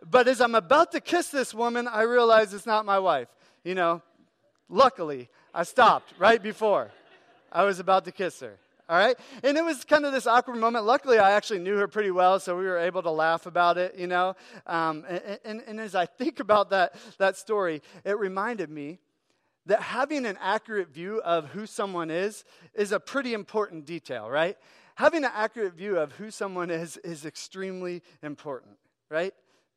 But 0.09 0.29
as 0.29 0.41
I'm 0.41 0.55
about 0.55 0.93
to 0.93 1.01
kiss 1.01 1.29
this 1.29 1.55
woman, 1.55 1.89
I 1.89 2.03
realize 2.03 2.53
it's 2.53 2.67
not 2.67 2.85
my 2.85 2.99
wife. 2.99 3.29
You 3.65 3.75
know, 3.75 4.03
luckily, 4.69 5.29
I 5.55 5.65
stopped 5.65 6.15
right 6.19 6.43
before. 6.43 6.91
I 7.53 7.65
was 7.65 7.79
about 7.79 8.05
to 8.07 8.13
kiss 8.13 8.41
her. 8.41 8.59
All 8.89 8.97
right? 8.97 9.17
And 9.45 9.57
it 9.57 9.65
was 9.65 9.85
kind 9.85 10.05
of 10.05 10.13
this 10.13 10.27
awkward 10.27 10.57
moment. 10.57 10.85
Luckily, 10.85 11.19
I 11.19 11.31
actually 11.33 11.61
knew 11.61 11.77
her 11.77 11.87
pretty 11.87 12.11
well, 12.11 12.41
so 12.41 12.57
we 12.57 12.65
were 12.65 12.79
able 12.79 13.03
to 13.03 13.11
laugh 13.11 13.47
about 13.47 13.79
it, 13.79 13.97
you 13.97 14.09
know? 14.09 14.35
Um, 14.67 15.05
and, 15.09 15.39
and, 15.45 15.63
and 15.67 15.81
as 15.81 15.95
I 15.95 16.07
think 16.07 16.41
about 16.41 16.71
that, 16.71 16.97
that 17.19 17.37
story, 17.37 17.83
it 18.05 18.19
reminded 18.19 18.69
me 18.69 18.99
that 19.67 19.81
having 19.81 20.27
an 20.27 20.37
accurate 20.41 20.89
view 20.89 21.21
of 21.21 21.47
who 21.51 21.67
someone 21.67 22.11
is 22.11 22.45
is 22.75 22.91
a 22.91 22.99
pretty 22.99 23.35
important 23.35 23.87
detail, 23.87 24.29
right? 24.29 24.57
Having 24.97 25.25
an 25.25 25.31
accurate 25.35 25.75
view 25.75 25.97
of 25.97 26.11
who 26.13 26.33
someone 26.33 26.71
is 26.71 26.97
is 26.99 27.25
extremely 27.25 28.03
important, 28.23 28.77
right? 29.09 29.33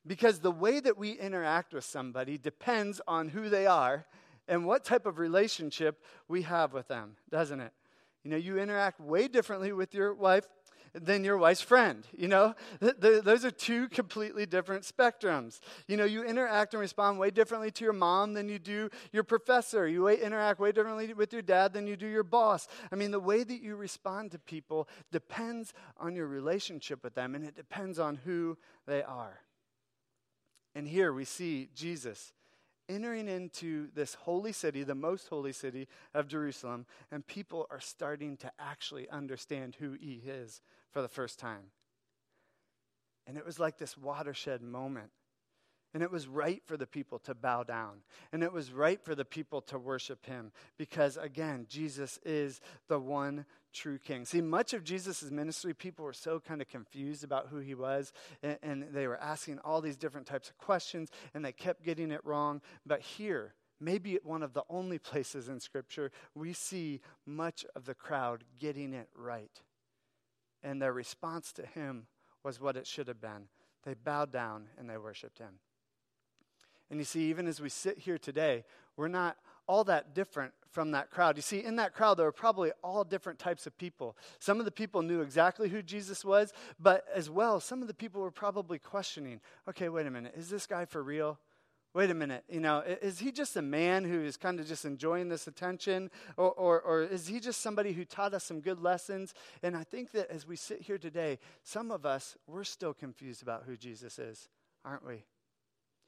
Because 0.07 0.39
the 0.39 0.51
way 0.51 0.79
that 0.79 0.97
we 0.97 1.11
interact 1.11 1.73
with 1.73 1.83
somebody 1.83 2.39
depends 2.39 3.01
on 3.07 3.29
who 3.29 3.49
they 3.49 3.67
are 3.67 4.05
and 4.47 4.65
what 4.65 4.83
type 4.83 5.05
of 5.05 5.19
relationship 5.19 6.01
we 6.27 6.43
have 6.43 6.73
with 6.73 6.87
them, 6.87 7.15
doesn't 7.29 7.59
it? 7.59 7.71
You 8.23 8.31
know, 8.31 8.37
you 8.37 8.57
interact 8.57 8.99
way 8.99 9.27
differently 9.27 9.71
with 9.71 9.93
your 9.93 10.13
wife 10.13 10.47
than 10.93 11.23
your 11.23 11.37
wife's 11.37 11.61
friend. 11.61 12.05
You 12.15 12.27
know, 12.27 12.55
th- 12.79 12.99
th- 13.01 13.23
those 13.23 13.43
are 13.43 13.51
two 13.51 13.89
completely 13.89 14.45
different 14.45 14.83
spectrums. 14.83 15.59
You 15.87 15.97
know, 15.97 16.05
you 16.05 16.23
interact 16.23 16.73
and 16.73 16.81
respond 16.81 17.19
way 17.19 17.31
differently 17.31 17.71
to 17.71 17.83
your 17.83 17.93
mom 17.93 18.33
than 18.33 18.47
you 18.47 18.59
do 18.59 18.89
your 19.11 19.23
professor. 19.23 19.87
You 19.87 20.03
way, 20.03 20.21
interact 20.21 20.59
way 20.59 20.71
differently 20.71 21.13
with 21.13 21.33
your 21.33 21.41
dad 21.41 21.73
than 21.73 21.87
you 21.87 21.97
do 21.97 22.07
your 22.07 22.23
boss. 22.23 22.67
I 22.91 22.95
mean, 22.95 23.11
the 23.11 23.19
way 23.19 23.43
that 23.43 23.61
you 23.61 23.75
respond 23.75 24.31
to 24.31 24.39
people 24.39 24.87
depends 25.11 25.73
on 25.97 26.15
your 26.15 26.27
relationship 26.27 27.03
with 27.03 27.15
them, 27.15 27.35
and 27.35 27.43
it 27.43 27.55
depends 27.55 27.97
on 27.99 28.17
who 28.23 28.57
they 28.85 29.01
are. 29.01 29.39
And 30.75 30.87
here 30.87 31.11
we 31.13 31.25
see 31.25 31.69
Jesus 31.75 32.33
entering 32.93 33.27
into 33.27 33.89
this 33.93 34.13
holy 34.13 34.51
city, 34.51 34.83
the 34.83 34.95
most 34.95 35.27
holy 35.27 35.51
city 35.51 35.87
of 36.13 36.27
Jerusalem, 36.27 36.85
and 37.11 37.25
people 37.25 37.67
are 37.71 37.79
starting 37.79 38.37
to 38.37 38.51
actually 38.59 39.09
understand 39.09 39.75
who 39.79 39.93
he 39.93 40.21
is 40.25 40.61
for 40.91 41.01
the 41.01 41.07
first 41.07 41.39
time. 41.39 41.71
And 43.25 43.37
it 43.37 43.45
was 43.45 43.59
like 43.59 43.77
this 43.77 43.97
watershed 43.97 44.61
moment. 44.61 45.11
And 45.93 46.01
it 46.01 46.11
was 46.11 46.27
right 46.27 46.61
for 46.65 46.75
the 46.75 46.87
people 46.87 47.19
to 47.19 47.35
bow 47.35 47.63
down. 47.63 48.01
And 48.31 48.41
it 48.41 48.51
was 48.51 48.71
right 48.71 49.03
for 49.03 49.13
the 49.13 49.25
people 49.25 49.61
to 49.61 49.77
worship 49.77 50.25
him 50.25 50.51
because, 50.77 51.17
again, 51.17 51.67
Jesus 51.69 52.19
is 52.25 52.61
the 52.87 52.99
one 52.99 53.45
true 53.73 53.99
king. 53.99 54.25
See, 54.25 54.41
much 54.41 54.73
of 54.73 54.83
Jesus' 54.83 55.29
ministry, 55.29 55.73
people 55.73 56.05
were 56.05 56.13
so 56.13 56.39
kind 56.39 56.61
of 56.61 56.67
confused 56.67 57.23
about 57.23 57.47
who 57.47 57.57
he 57.57 57.75
was, 57.75 58.13
and, 58.41 58.57
and 58.63 58.87
they 58.91 59.07
were 59.07 59.19
asking 59.19 59.59
all 59.59 59.81
these 59.81 59.97
different 59.97 60.27
types 60.27 60.49
of 60.49 60.57
questions, 60.57 61.09
and 61.33 61.43
they 61.43 61.51
kept 61.51 61.83
getting 61.83 62.11
it 62.11 62.21
wrong. 62.23 62.61
But 62.85 63.01
here, 63.01 63.53
maybe 63.79 64.15
at 64.15 64.25
one 64.25 64.43
of 64.43 64.53
the 64.53 64.63
only 64.69 64.99
places 64.99 65.49
in 65.49 65.59
Scripture, 65.59 66.11
we 66.33 66.53
see 66.53 67.01
much 67.25 67.65
of 67.75 67.85
the 67.85 67.95
crowd 67.95 68.43
getting 68.59 68.93
it 68.93 69.09
right. 69.15 69.61
And 70.63 70.81
their 70.81 70.93
response 70.93 71.51
to 71.53 71.65
him 71.65 72.07
was 72.43 72.61
what 72.61 72.77
it 72.77 72.87
should 72.87 73.07
have 73.07 73.21
been. 73.21 73.47
They 73.83 73.95
bowed 73.95 74.31
down 74.31 74.69
and 74.77 74.89
they 74.89 74.97
worshiped 74.97 75.39
him. 75.39 75.59
And 76.93 76.99
you 76.99 77.05
see, 77.05 77.23
even 77.31 77.47
as 77.47 77.59
we 77.59 77.69
sit 77.69 77.97
here 77.97 78.19
today, 78.19 78.63
we're 78.97 79.07
not 79.07 79.37
all 79.67 79.83
that 79.85 80.13
different 80.13 80.53
from 80.69 80.91
that 80.91 81.09
crowd. 81.09 81.37
You 81.37 81.41
see, 81.41 81.63
in 81.63 81.77
that 81.77 81.95
crowd, 81.95 82.17
there 82.17 82.27
were 82.27 82.31
probably 82.31 82.71
all 82.83 83.03
different 83.03 83.39
types 83.39 83.65
of 83.65 83.75
people. 83.79 84.15
Some 84.37 84.59
of 84.59 84.65
the 84.65 84.71
people 84.71 85.01
knew 85.01 85.21
exactly 85.21 85.69
who 85.69 85.81
Jesus 85.81 86.23
was, 86.23 86.53
but 86.79 87.03
as 87.11 87.31
well, 87.31 87.59
some 87.59 87.81
of 87.81 87.87
the 87.87 87.95
people 87.95 88.21
were 88.21 88.29
probably 88.29 88.77
questioning 88.77 89.41
okay, 89.67 89.89
wait 89.89 90.05
a 90.05 90.11
minute, 90.11 90.35
is 90.37 90.51
this 90.51 90.67
guy 90.67 90.85
for 90.85 91.01
real? 91.01 91.39
Wait 91.95 92.11
a 92.11 92.13
minute, 92.13 92.43
you 92.47 92.59
know, 92.59 92.81
is 92.81 93.17
he 93.17 93.31
just 93.31 93.57
a 93.57 93.61
man 93.63 94.03
who 94.03 94.23
is 94.23 94.37
kind 94.37 94.59
of 94.59 94.67
just 94.67 94.85
enjoying 94.85 95.29
this 95.29 95.47
attention? 95.47 96.11
Or, 96.37 96.51
or, 96.51 96.79
or 96.79 97.01
is 97.01 97.25
he 97.25 97.39
just 97.39 97.61
somebody 97.61 97.93
who 97.93 98.05
taught 98.05 98.35
us 98.35 98.43
some 98.43 98.61
good 98.61 98.83
lessons? 98.83 99.33
And 99.63 99.75
I 99.75 99.83
think 99.83 100.11
that 100.11 100.29
as 100.29 100.45
we 100.45 100.57
sit 100.57 100.81
here 100.81 100.99
today, 100.99 101.39
some 101.63 101.89
of 101.89 102.05
us, 102.05 102.37
we're 102.45 102.63
still 102.63 102.93
confused 102.93 103.41
about 103.41 103.63
who 103.65 103.77
Jesus 103.77 104.19
is, 104.19 104.47
aren't 104.85 105.07
we? 105.07 105.23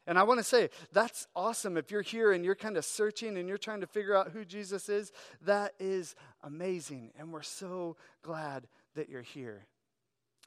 And 0.07 0.19
I 0.19 0.23
want 0.23 0.39
to 0.39 0.43
say, 0.43 0.69
that's 0.93 1.27
awesome. 1.35 1.77
If 1.77 1.89
you're 1.89 2.01
here 2.01 2.31
and 2.31 2.45
you're 2.45 2.55
kind 2.55 2.77
of 2.77 2.85
searching 2.85 3.37
and 3.37 3.49
you're 3.49 3.57
trying 3.57 3.81
to 3.81 3.87
figure 3.87 4.15
out 4.15 4.31
who 4.31 4.45
Jesus 4.45 4.87
is, 4.87 5.11
that 5.41 5.73
is 5.79 6.15
amazing. 6.43 7.11
And 7.17 7.33
we're 7.33 7.41
so 7.41 7.97
glad 8.21 8.67
that 8.95 9.09
you're 9.09 9.21
here. 9.21 9.65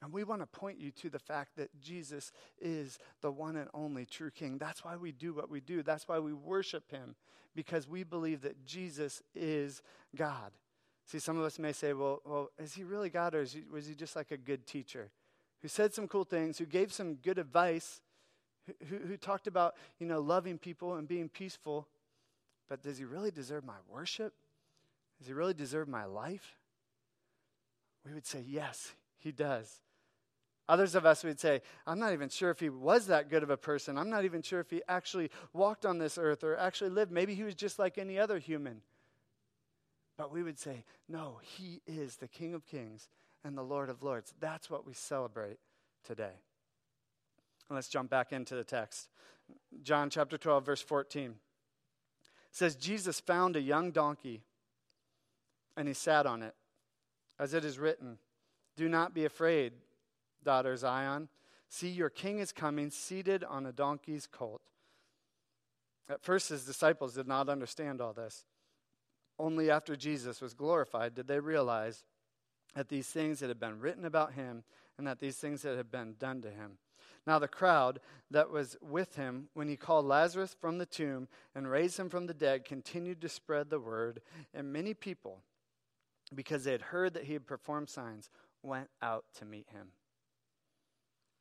And 0.01 0.13
we 0.13 0.23
want 0.23 0.43
to 0.43 0.47
point 0.47 0.79
you 0.79 0.93
to 0.93 1.11
the 1.11 1.19
fact 1.19 1.57
that 1.57 1.71
Jesus 1.81 2.31
is 2.61 3.01
the 3.21 3.33
one 3.33 3.57
and 3.57 3.69
only 3.75 4.07
true 4.07 4.31
King. 4.31 4.59
That's 4.59 4.85
why 4.85 4.97
we 4.97 5.11
do 5.11 5.35
what 5.35 5.51
we 5.51 5.61
do. 5.61 5.83
That's 5.83 6.07
why 6.07 6.21
we 6.21 6.33
worship 6.33 6.89
him, 6.93 7.17
because 7.57 7.89
we 7.89 8.05
believe 8.05 8.43
that 8.43 8.65
Jesus 8.65 9.23
is 9.35 9.83
God. 10.15 10.53
See, 11.05 11.19
some 11.19 11.37
of 11.37 11.45
us 11.45 11.59
may 11.59 11.73
say, 11.73 11.95
well, 11.95 12.23
well 12.25 12.51
is 12.63 12.75
he 12.75 12.85
really 12.85 13.11
God 13.11 13.35
or 13.35 13.43
he, 13.43 13.65
was 13.73 13.89
he 13.89 13.95
just 13.95 14.15
like 14.15 14.31
a 14.31 14.37
good 14.37 14.67
teacher 14.67 15.11
who 15.63 15.67
said 15.67 15.93
some 15.93 16.07
cool 16.07 16.23
things, 16.23 16.59
who 16.59 16.67
gave 16.67 16.93
some 16.93 17.17
good 17.17 17.39
advice? 17.39 18.01
Who, 18.89 18.97
who 18.97 19.17
talked 19.17 19.47
about, 19.47 19.75
you 19.99 20.07
know, 20.07 20.21
loving 20.21 20.59
people 20.59 20.95
and 20.95 21.07
being 21.07 21.29
peaceful. 21.29 21.87
But 22.69 22.83
does 22.83 22.99
he 22.99 23.05
really 23.05 23.31
deserve 23.31 23.65
my 23.65 23.79
worship? 23.89 24.35
Does 25.19 25.27
he 25.27 25.33
really 25.33 25.55
deserve 25.55 25.89
my 25.89 26.05
life? 26.05 26.57
We 28.07 28.13
would 28.15 28.27
say, 28.27 28.45
yes, 28.47 28.93
he 29.19 29.33
does. 29.33 29.81
Others 30.69 30.95
of 30.95 31.07
us 31.07 31.25
would 31.25 31.41
say, 31.41 31.63
I'm 31.87 31.99
not 31.99 32.13
even 32.13 32.29
sure 32.29 32.51
if 32.51 32.61
he 32.61 32.69
was 32.69 33.07
that 33.07 33.31
good 33.31 33.43
of 33.43 33.51
a 33.51 33.57
person. 33.57 33.97
I'm 33.97 34.11
not 34.11 34.25
even 34.25 34.43
sure 34.43 34.61
if 34.61 34.71
he 34.71 34.83
actually 34.87 35.31
walked 35.55 35.87
on 35.87 35.99
this 35.99 36.19
earth 36.19 36.45
or 36.45 36.57
actually 36.57 36.91
lived. 36.91 37.11
Maybe 37.11 37.35
he 37.35 37.43
was 37.43 37.55
just 37.55 37.79
like 37.79 37.97
any 37.97 38.19
other 38.19 38.39
human. 38.39 38.83
But 40.19 40.31
we 40.31 40.43
would 40.43 40.59
say, 40.59 40.85
no, 41.09 41.41
he 41.43 41.81
is 41.87 42.17
the 42.17 42.29
King 42.29 42.53
of 42.53 42.67
Kings 42.67 43.09
and 43.45 43.57
the 43.57 43.63
Lord 43.63 43.89
of 43.89 44.03
Lords. 44.03 44.35
That's 44.41 44.69
what 44.69 44.87
we 44.87 44.93
celebrate 44.93 45.59
today. 46.05 46.43
Let's 47.71 47.89
jump 47.89 48.11
back 48.11 48.33
into 48.33 48.55
the 48.55 48.65
text. 48.65 49.09
John 49.83 50.11
chapter 50.11 50.39
12, 50.39 50.65
verse 50.65 50.83
14 50.83 51.35
says, 52.51 52.77
Jesus 52.77 53.21
found 53.21 53.57
a 53.57 53.61
young 53.61 53.91
donkey 53.91 54.43
and 55.77 55.87
he 55.87 55.95
sat 55.95 56.27
on 56.27 56.43
it. 56.43 56.55
As 57.39 57.55
it 57.55 57.65
is 57.65 57.79
written, 57.79 58.19
Do 58.77 58.89
not 58.89 59.15
be 59.15 59.25
afraid, 59.25 59.75
daughter 60.43 60.77
Zion. 60.77 61.29
See, 61.69 61.89
your 61.89 62.11
king 62.11 62.39
is 62.39 62.51
coming, 62.51 62.91
seated 62.91 63.45
on 63.45 63.67
a 63.67 63.73
donkey's 63.73 64.27
colt. 64.27 64.63
At 66.09 66.23
first, 66.23 66.49
his 66.49 66.65
disciples 66.65 67.15
did 67.15 67.29
not 67.29 67.49
understand 67.49 68.01
all 68.01 68.15
this. 68.15 68.45
Only 69.39 69.71
after 69.71 69.95
Jesus 69.95 70.41
was 70.41 70.55
glorified 70.55 71.15
did 71.15 71.29
they 71.29 71.39
realize 71.39 72.05
that 72.75 72.89
these 72.89 73.07
things 73.07 73.41
that 73.41 73.49
had 73.49 73.61
been 73.61 73.79
written 73.79 74.05
about 74.05 74.33
him 74.33 74.65
and 74.97 75.07
that 75.07 75.21
these 75.21 75.37
things 75.37 75.63
that 75.63 75.77
had 75.77 75.91
been 75.91 76.17
done 76.19 76.43
to 76.43 76.51
him. 76.51 76.79
Now, 77.27 77.39
the 77.39 77.49
crowd 77.49 78.01
that 78.31 78.51
was 78.51 78.77
with 78.81 79.17
him 79.17 79.49
when 79.55 79.69
he 79.69 79.77
called 79.77 80.07
Lazarus 80.07 80.57
from 80.59 80.79
the 80.79 80.87
tomb 80.87 81.29
and 81.55 81.71
raised 81.71 81.99
him 81.99 82.09
from 82.09 82.27
the 82.27 82.35
dead 82.35 82.65
continued 82.65 83.21
to 83.21 83.29
spread 83.29 83.71
the 83.71 83.81
word, 83.81 84.21
and 84.55 84.73
many 84.73 84.95
people, 84.95 85.43
because 86.35 86.65
they 86.65 86.73
had 86.73 86.83
heard 86.83 87.15
that 87.15 87.25
he 87.25 87.35
had 87.35 87.47
performed 87.47 87.89
signs, 87.89 88.31
went 88.63 88.89
out 89.03 89.25
to 89.39 89.45
meet 89.45 89.69
him. 89.71 89.89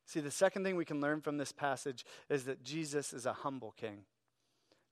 See, 0.06 0.22
the 0.22 0.32
second 0.32 0.64
thing 0.64 0.78
we 0.78 0.86
can 0.86 1.02
learn 1.02 1.22
from 1.22 1.38
this 1.38 1.52
passage 1.52 2.06
is 2.30 2.46
that 2.46 2.64
Jesus 2.64 3.12
is 3.14 3.26
a 3.26 3.34
humble 3.34 3.72
king. 3.72 4.00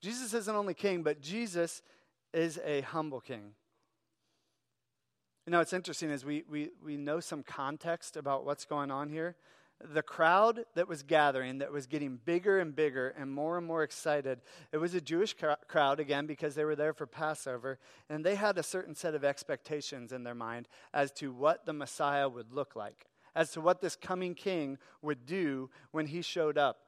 Jesus 0.02 0.34
isn't 0.34 0.56
only 0.56 0.74
king, 0.74 1.04
but 1.04 1.22
Jesus 1.22 1.82
is 2.34 2.60
a 2.66 2.82
humble 2.82 3.22
king. 3.22 3.54
You 5.46 5.52
know, 5.52 5.62
it's 5.62 5.74
interesting 5.74 6.12
as 6.12 6.26
we, 6.26 6.44
we, 6.50 6.72
we 6.84 6.98
know 6.98 7.20
some 7.20 7.44
context 7.44 8.18
about 8.18 8.46
what's 8.46 8.66
going 8.66 8.92
on 8.92 9.10
here. 9.10 9.36
The 9.84 10.02
crowd 10.02 10.66
that 10.76 10.88
was 10.88 11.04
gathering, 11.04 11.58
that 11.58 11.72
was 11.72 11.86
getting 11.86 12.18
bigger 12.24 12.60
and 12.60 12.76
bigger 12.76 13.10
and 13.10 13.30
more 13.32 13.58
and 13.58 13.68
more 13.68 13.84
excited, 13.84 14.42
it 14.72 14.78
was 14.78 14.94
a 14.94 15.02
Jewish 15.02 15.36
crowd, 15.68 16.00
again, 16.00 16.26
because 16.26 16.56
they 16.56 16.64
were 16.64 16.78
there 16.78 16.94
for 16.94 17.06
Passover, 17.06 17.78
and 18.10 18.26
they 18.26 18.36
had 18.36 18.58
a 18.58 18.64
certain 18.64 18.96
set 18.96 19.16
of 19.16 19.26
expectations 19.26 20.12
in 20.12 20.24
their 20.24 20.34
mind 20.36 20.68
as 20.94 21.12
to 21.14 21.32
what 21.32 21.66
the 21.66 21.74
Messiah 21.74 22.30
would 22.30 22.54
look 22.54 22.76
like, 22.76 23.08
as 23.36 23.52
to 23.52 23.62
what 23.62 23.82
this 23.82 23.98
coming 23.98 24.34
king 24.34 24.78
would 25.02 25.26
do 25.26 25.70
when 25.92 26.08
he 26.08 26.22
showed 26.22 26.58
up 26.58 26.85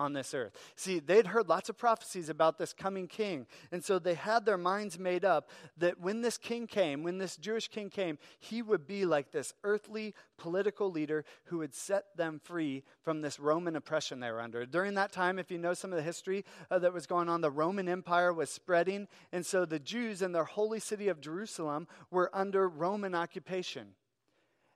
on 0.00 0.14
this 0.14 0.32
earth. 0.32 0.52
See, 0.76 0.98
they'd 0.98 1.26
heard 1.26 1.48
lots 1.48 1.68
of 1.68 1.76
prophecies 1.76 2.30
about 2.30 2.56
this 2.56 2.72
coming 2.72 3.06
king. 3.06 3.46
And 3.70 3.84
so 3.84 3.98
they 3.98 4.14
had 4.14 4.46
their 4.46 4.56
minds 4.56 4.98
made 4.98 5.26
up 5.26 5.50
that 5.76 6.00
when 6.00 6.22
this 6.22 6.38
king 6.38 6.66
came, 6.66 7.02
when 7.02 7.18
this 7.18 7.36
Jewish 7.36 7.68
king 7.68 7.90
came, 7.90 8.18
he 8.38 8.62
would 8.62 8.86
be 8.86 9.04
like 9.04 9.30
this 9.30 9.52
earthly 9.62 10.14
political 10.38 10.90
leader 10.90 11.26
who 11.44 11.58
would 11.58 11.74
set 11.74 12.16
them 12.16 12.40
free 12.42 12.82
from 13.02 13.20
this 13.20 13.38
Roman 13.38 13.76
oppression 13.76 14.20
they 14.20 14.30
were 14.30 14.40
under. 14.40 14.64
During 14.64 14.94
that 14.94 15.12
time, 15.12 15.38
if 15.38 15.50
you 15.50 15.58
know 15.58 15.74
some 15.74 15.92
of 15.92 15.98
the 15.98 16.02
history 16.02 16.46
uh, 16.70 16.78
that 16.78 16.94
was 16.94 17.06
going 17.06 17.28
on, 17.28 17.42
the 17.42 17.50
Roman 17.50 17.88
Empire 17.88 18.32
was 18.32 18.48
spreading. 18.48 19.06
And 19.32 19.44
so 19.44 19.66
the 19.66 19.78
Jews 19.78 20.22
in 20.22 20.32
their 20.32 20.44
holy 20.44 20.80
city 20.80 21.08
of 21.08 21.20
Jerusalem 21.20 21.86
were 22.10 22.30
under 22.32 22.66
Roman 22.66 23.14
occupation. 23.14 23.88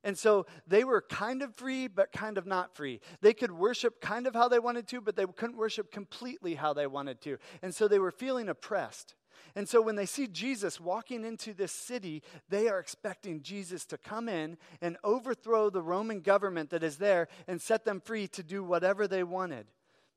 And 0.04 0.16
so 0.18 0.46
they 0.66 0.84
were 0.84 1.00
kind 1.00 1.42
of 1.42 1.56
free, 1.56 1.88
but 1.88 2.12
kind 2.12 2.38
of 2.38 2.46
not 2.46 2.76
free. 2.76 3.00
They 3.22 3.32
could 3.32 3.50
worship 3.50 4.00
kind 4.00 4.26
of 4.26 4.34
how 4.34 4.48
they 4.48 4.58
wanted 4.58 4.86
to, 4.88 5.00
but 5.00 5.16
they 5.16 5.24
couldn't 5.24 5.56
worship 5.56 5.90
completely 5.90 6.54
how 6.54 6.74
they 6.74 6.86
wanted 6.86 7.22
to. 7.22 7.38
And 7.62 7.74
so 7.74 7.88
they 7.88 7.98
were 7.98 8.10
feeling 8.10 8.50
oppressed. 8.50 9.14
And 9.56 9.68
so 9.68 9.80
when 9.80 9.96
they 9.96 10.06
see 10.06 10.26
Jesus 10.26 10.80
walking 10.80 11.24
into 11.24 11.54
this 11.54 11.72
city, 11.72 12.22
they 12.48 12.68
are 12.68 12.78
expecting 12.78 13.40
Jesus 13.40 13.86
to 13.86 13.98
come 13.98 14.28
in 14.28 14.58
and 14.80 14.96
overthrow 15.02 15.70
the 15.70 15.82
Roman 15.82 16.20
government 16.20 16.70
that 16.70 16.82
is 16.82 16.98
there 16.98 17.28
and 17.46 17.60
set 17.60 17.84
them 17.84 18.00
free 18.00 18.28
to 18.28 18.42
do 18.42 18.62
whatever 18.62 19.08
they 19.08 19.22
wanted. 19.22 19.66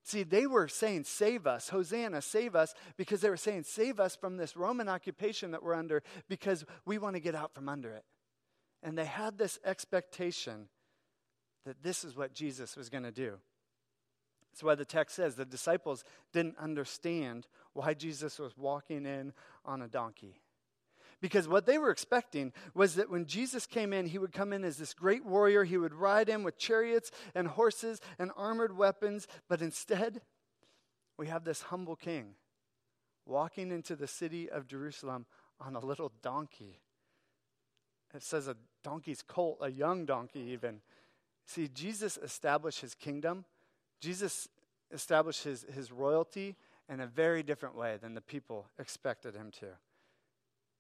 See, 0.04 0.23
they 0.23 0.47
were 0.47 0.67
saying, 0.67 1.04
Save 1.04 1.45
us, 1.45 1.69
Hosanna, 1.69 2.21
save 2.21 2.56
us, 2.56 2.73
because 2.95 3.21
they 3.21 3.30
were 3.30 3.38
saying, 3.38 3.63
Save 3.63 4.00
us 4.00 4.15
from 4.15 4.38
this 4.38 4.56
Roman 4.56 4.88
occupation 4.89 5.52
that 5.52 5.62
we're 5.62 5.73
under 5.76 6.02
because 6.30 6.65
we 6.86 6.97
want 6.97 7.15
to 7.15 7.19
get 7.19 7.36
out 7.36 7.54
from 7.54 7.69
under 7.69 7.93
it. 7.93 8.06
And 8.84 8.98
they 8.98 9.06
had 9.06 9.38
this 9.38 9.60
expectation 9.66 10.68
that 11.66 11.84
this 11.84 12.04
is 12.04 12.16
what 12.16 12.34
Jesus 12.34 12.76
was 12.76 12.90
going 12.90 13.04
to 13.04 13.12
do. 13.12 13.34
That's 14.52 14.63
why 14.63 14.76
the 14.76 14.86
text 14.86 15.16
says 15.16 15.36
the 15.36 15.46
disciples 15.46 16.04
didn't 16.34 16.58
understand 16.58 17.48
why 17.74 17.94
Jesus 17.94 18.40
was 18.40 18.58
walking 18.58 19.06
in 19.06 19.34
on 19.66 19.82
a 19.82 19.88
donkey. 19.88 20.42
Because 21.20 21.48
what 21.48 21.66
they 21.66 21.78
were 21.78 21.90
expecting 21.90 22.54
was 22.74 22.96
that 22.96 23.10
when 23.10 23.26
Jesus 23.26 23.66
came 23.66 23.92
in, 23.92 24.06
he 24.06 24.20
would 24.20 24.34
come 24.34 24.54
in 24.54 24.63
as 24.63 24.78
this 24.78 24.94
great 24.94 25.26
warrior. 25.26 25.63
He 25.63 25.78
would 25.78 25.94
ride 25.94 26.30
in 26.30 26.44
with 26.44 26.58
chariots 26.58 27.12
and 27.34 27.48
horses 27.48 28.00
and 28.20 28.32
armored 28.38 28.78
weapons. 28.78 29.28
But 29.50 29.62
instead, 29.62 30.22
we 31.18 31.28
have 31.28 31.44
this 31.44 31.63
humble 31.63 31.96
king 31.96 32.36
walking 33.26 33.72
into 33.72 33.96
the 33.96 34.08
city 34.08 34.50
of 34.50 34.68
Jerusalem 34.68 35.26
on 35.60 35.76
a 35.76 35.80
little 35.80 36.12
donkey. 36.22 36.82
It 38.13 38.24
says 38.24 38.48
a 38.48 38.56
donkey's 38.84 39.22
colt, 39.22 39.58
a 39.62 39.70
young 39.70 40.06
donkey, 40.06 40.39
even. 40.52 40.82
See, 41.46 41.67
Jesus 41.67 42.17
established 42.17 42.82
his 42.82 42.96
kingdom. 42.96 43.46
Jesus 44.00 44.48
established 44.91 45.43
his, 45.43 45.65
his 45.74 45.91
royalty 45.91 46.56
in 46.89 47.02
a 47.02 47.08
very 47.08 47.43
different 47.43 47.76
way 47.76 47.98
than 48.02 48.13
the 48.13 48.22
people 48.22 48.67
expected 48.80 49.36
him 49.36 49.52
to. 49.60 49.67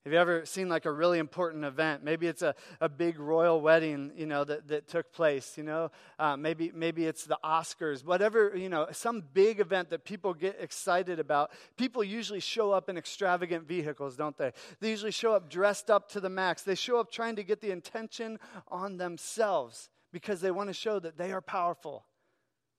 Have 0.03 0.13
you 0.13 0.19
ever 0.19 0.45
seen 0.45 0.69
like 0.69 0.85
a 0.85 0.91
really 0.91 1.19
important 1.19 1.65
event? 1.65 2.03
Maybe 2.03 2.27
it's 2.27 2.41
a, 2.41 2.55
a 2.79 2.87
big 2.87 3.19
royal 3.19 3.59
wedding, 3.59 4.11
you 4.15 4.25
know, 4.25 4.45
that, 4.45 4.67
that 4.69 4.87
took 4.87 5.11
place, 5.11 5.57
you 5.57 5.63
know. 5.63 5.91
Uh, 6.17 6.37
maybe, 6.37 6.71
maybe 6.73 7.05
it's 7.05 7.25
the 7.25 7.37
Oscars, 7.43 8.05
whatever, 8.05 8.55
you 8.55 8.69
know, 8.69 8.87
some 8.93 9.21
big 9.33 9.59
event 9.59 9.89
that 9.89 10.05
people 10.05 10.33
get 10.33 10.55
excited 10.61 11.19
about. 11.19 11.51
People 11.75 12.05
usually 12.05 12.39
show 12.39 12.71
up 12.71 12.87
in 12.87 12.97
extravagant 12.97 13.67
vehicles, 13.67 14.15
don't 14.15 14.37
they? 14.37 14.53
They 14.79 14.89
usually 14.89 15.11
show 15.11 15.33
up 15.33 15.49
dressed 15.49 15.91
up 15.91 16.09
to 16.11 16.21
the 16.21 16.29
max. 16.29 16.61
They 16.61 16.75
show 16.75 16.99
up 16.99 17.11
trying 17.11 17.35
to 17.35 17.43
get 17.43 17.59
the 17.59 17.71
attention 17.71 18.39
on 18.69 18.95
themselves 18.95 19.89
because 20.13 20.39
they 20.39 20.51
want 20.51 20.69
to 20.69 20.73
show 20.73 20.99
that 20.99 21.17
they 21.17 21.33
are 21.33 21.41
powerful. 21.41 22.05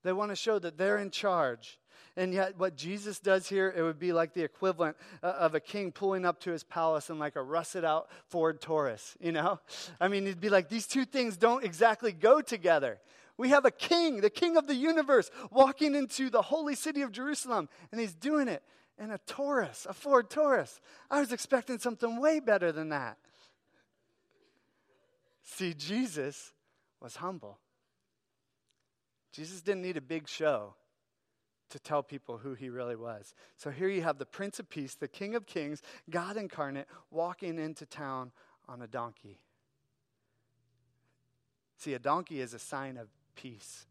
They 0.03 0.13
want 0.13 0.31
to 0.31 0.37
show 0.37 0.59
that 0.59 0.79
they're 0.79 0.99
in 0.99 1.11
charge. 1.11 1.79
And 2.17 2.35
yet, 2.35 2.59
what 2.59 2.77
Jesus 2.77 3.19
does 3.21 3.49
here, 3.49 3.73
it 3.77 3.83
would 3.83 3.99
be 3.99 4.13
like 4.13 4.35
the 4.35 4.43
equivalent 4.43 4.97
uh, 5.23 5.27
of 5.27 5.55
a 5.55 5.61
king 5.61 5.93
pulling 5.93 6.25
up 6.25 6.41
to 6.41 6.51
his 6.51 6.65
palace 6.65 7.11
in 7.11 7.19
like 7.19 7.37
a 7.37 7.43
rusted 7.43 7.85
out 7.85 8.09
Ford 8.29 8.61
Taurus, 8.61 9.17
you 9.21 9.33
know? 9.33 9.61
I 10.01 10.09
mean, 10.09 10.27
it'd 10.27 10.41
be 10.41 10.49
like 10.49 10.69
these 10.69 10.87
two 10.87 11.05
things 11.05 11.37
don't 11.37 11.65
exactly 11.65 12.13
go 12.13 12.41
together. 12.41 12.99
We 13.37 13.51
have 13.51 13.65
a 13.65 13.71
king, 13.71 14.21
the 14.21 14.31
king 14.31 14.57
of 14.57 14.67
the 14.67 14.75
universe, 14.75 15.31
walking 15.53 15.95
into 15.95 16.29
the 16.29 16.43
holy 16.43 16.75
city 16.75 17.03
of 17.03 17.13
Jerusalem, 17.13 17.69
and 17.93 18.01
he's 18.01 18.15
doing 18.15 18.49
it 18.49 18.65
in 18.99 19.13
a 19.13 19.19
Taurus, 19.19 19.87
a 19.89 19.93
Ford 19.93 20.29
Taurus. 20.29 20.81
I 21.09 21.21
was 21.21 21.33
expecting 21.33 21.79
something 21.79 22.21
way 22.21 22.41
better 22.41 22.73
than 22.73 22.89
that. 22.89 23.17
See, 25.45 25.73
Jesus 25.73 26.53
was 27.01 27.17
humble. 27.17 27.59
Jesus 29.33 29.61
didn't 29.61 29.83
need 29.83 29.97
a 29.97 30.03
big 30.03 30.29
show 30.29 30.75
to 31.71 31.79
tell 31.79 32.03
people 32.03 32.39
who 32.39 32.55
he 32.55 32.71
really 32.71 32.97
was. 32.97 33.35
So 33.57 33.71
here 33.71 33.89
you 33.89 34.03
have 34.03 34.19
the 34.19 34.27
Prince 34.27 34.59
of 34.59 34.71
Peace, 34.71 34.95
the 34.95 35.09
King 35.09 35.35
of 35.35 35.47
Kings, 35.47 35.83
God 36.09 36.37
incarnate, 36.37 36.87
walking 37.11 37.59
into 37.59 37.87
town 37.87 38.33
on 38.69 38.83
a 38.83 38.87
donkey. 38.87 39.41
See, 41.77 41.95
a 41.95 41.99
donkey 41.99 42.41
is 42.41 42.55
a 42.55 42.59
sign 42.59 42.97
of 42.97 43.09
peace. 43.35 43.87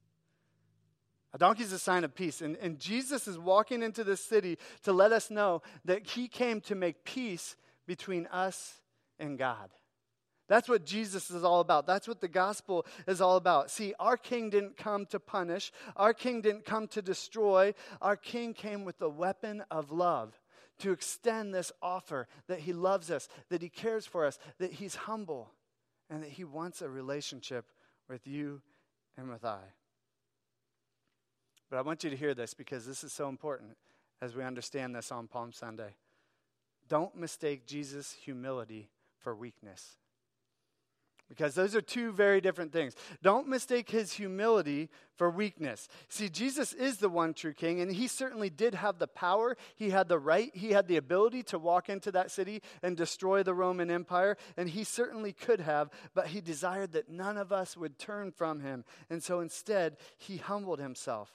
A 1.33 1.37
donkey 1.37 1.63
is 1.63 1.71
a 1.71 1.79
sign 1.79 2.03
of 2.03 2.15
peace. 2.15 2.41
And, 2.41 2.57
and 2.57 2.79
Jesus 2.79 3.27
is 3.27 3.37
walking 3.37 3.83
into 3.83 4.03
this 4.03 4.23
city 4.23 4.57
to 4.83 4.91
let 4.91 5.11
us 5.11 5.29
know 5.29 5.61
that 5.85 6.07
he 6.07 6.27
came 6.27 6.61
to 6.61 6.75
make 6.75 7.03
peace 7.03 7.55
between 7.85 8.27
us 8.27 8.81
and 9.19 9.37
God. 9.37 9.69
That's 10.47 10.69
what 10.69 10.85
Jesus 10.85 11.29
is 11.29 11.43
all 11.43 11.59
about. 11.59 11.85
That's 11.85 12.07
what 12.07 12.21
the 12.21 12.27
gospel 12.27 12.85
is 13.05 13.19
all 13.19 13.35
about. 13.35 13.69
See, 13.69 13.93
our 13.99 14.15
king 14.15 14.49
didn't 14.49 14.77
come 14.77 15.05
to 15.07 15.19
punish, 15.19 15.71
our 15.95 16.13
king 16.13 16.41
didn't 16.41 16.65
come 16.65 16.87
to 16.89 17.01
destroy. 17.01 17.73
Our 18.01 18.15
king 18.15 18.53
came 18.53 18.85
with 18.85 18.97
the 18.97 19.09
weapon 19.09 19.63
of 19.69 19.91
love 19.91 20.39
to 20.79 20.91
extend 20.91 21.53
this 21.53 21.71
offer 21.81 22.27
that 22.47 22.59
he 22.59 22.71
loves 22.71 23.11
us, 23.11 23.27
that 23.49 23.61
he 23.61 23.69
cares 23.69 24.05
for 24.05 24.25
us, 24.25 24.39
that 24.59 24.73
he's 24.73 24.95
humble, 24.95 25.51
and 26.09 26.23
that 26.23 26.29
he 26.29 26.43
wants 26.43 26.81
a 26.81 26.89
relationship 26.89 27.65
with 28.07 28.25
you 28.25 28.61
and 29.17 29.29
with 29.29 29.43
I. 29.43 29.59
But 31.69 31.77
I 31.77 31.81
want 31.81 32.03
you 32.03 32.09
to 32.09 32.15
hear 32.15 32.33
this 32.33 32.53
because 32.53 32.85
this 32.85 33.03
is 33.03 33.11
so 33.11 33.27
important 33.27 33.75
as 34.21 34.35
we 34.35 34.43
understand 34.43 34.95
this 34.95 35.11
on 35.11 35.27
Palm 35.27 35.51
Sunday. 35.51 35.95
Don't 36.87 37.17
mistake 37.17 37.67
Jesus' 37.67 38.13
humility 38.13 38.89
for 39.19 39.35
weakness 39.35 39.97
because 41.29 41.55
those 41.55 41.75
are 41.75 41.81
two 41.81 42.11
very 42.11 42.39
different 42.39 42.71
things. 42.71 42.95
Don't 43.21 43.47
mistake 43.47 43.89
his 43.89 44.13
humility 44.13 44.89
for 45.15 45.29
weakness. 45.29 45.89
See, 46.07 46.29
Jesus 46.29 46.73
is 46.73 46.97
the 46.97 47.09
one 47.09 47.33
true 47.33 47.53
king, 47.53 47.81
and 47.81 47.91
he 47.91 48.07
certainly 48.07 48.49
did 48.49 48.75
have 48.75 48.99
the 48.99 49.07
power, 49.07 49.57
he 49.75 49.89
had 49.89 50.07
the 50.07 50.19
right, 50.19 50.51
he 50.55 50.71
had 50.71 50.87
the 50.87 50.97
ability 50.97 51.43
to 51.43 51.59
walk 51.59 51.89
into 51.89 52.11
that 52.11 52.31
city 52.31 52.61
and 52.81 52.95
destroy 52.95 53.43
the 53.43 53.53
Roman 53.53 53.91
Empire, 53.91 54.37
and 54.55 54.69
he 54.69 54.83
certainly 54.83 55.33
could 55.33 55.59
have, 55.59 55.89
but 56.13 56.27
he 56.27 56.39
desired 56.39 56.93
that 56.93 57.09
none 57.09 57.37
of 57.37 57.51
us 57.51 57.75
would 57.75 57.99
turn 57.99 58.31
from 58.31 58.61
him. 58.61 58.85
And 59.09 59.21
so 59.21 59.39
instead, 59.39 59.97
he 60.17 60.37
humbled 60.37 60.79
himself, 60.79 61.31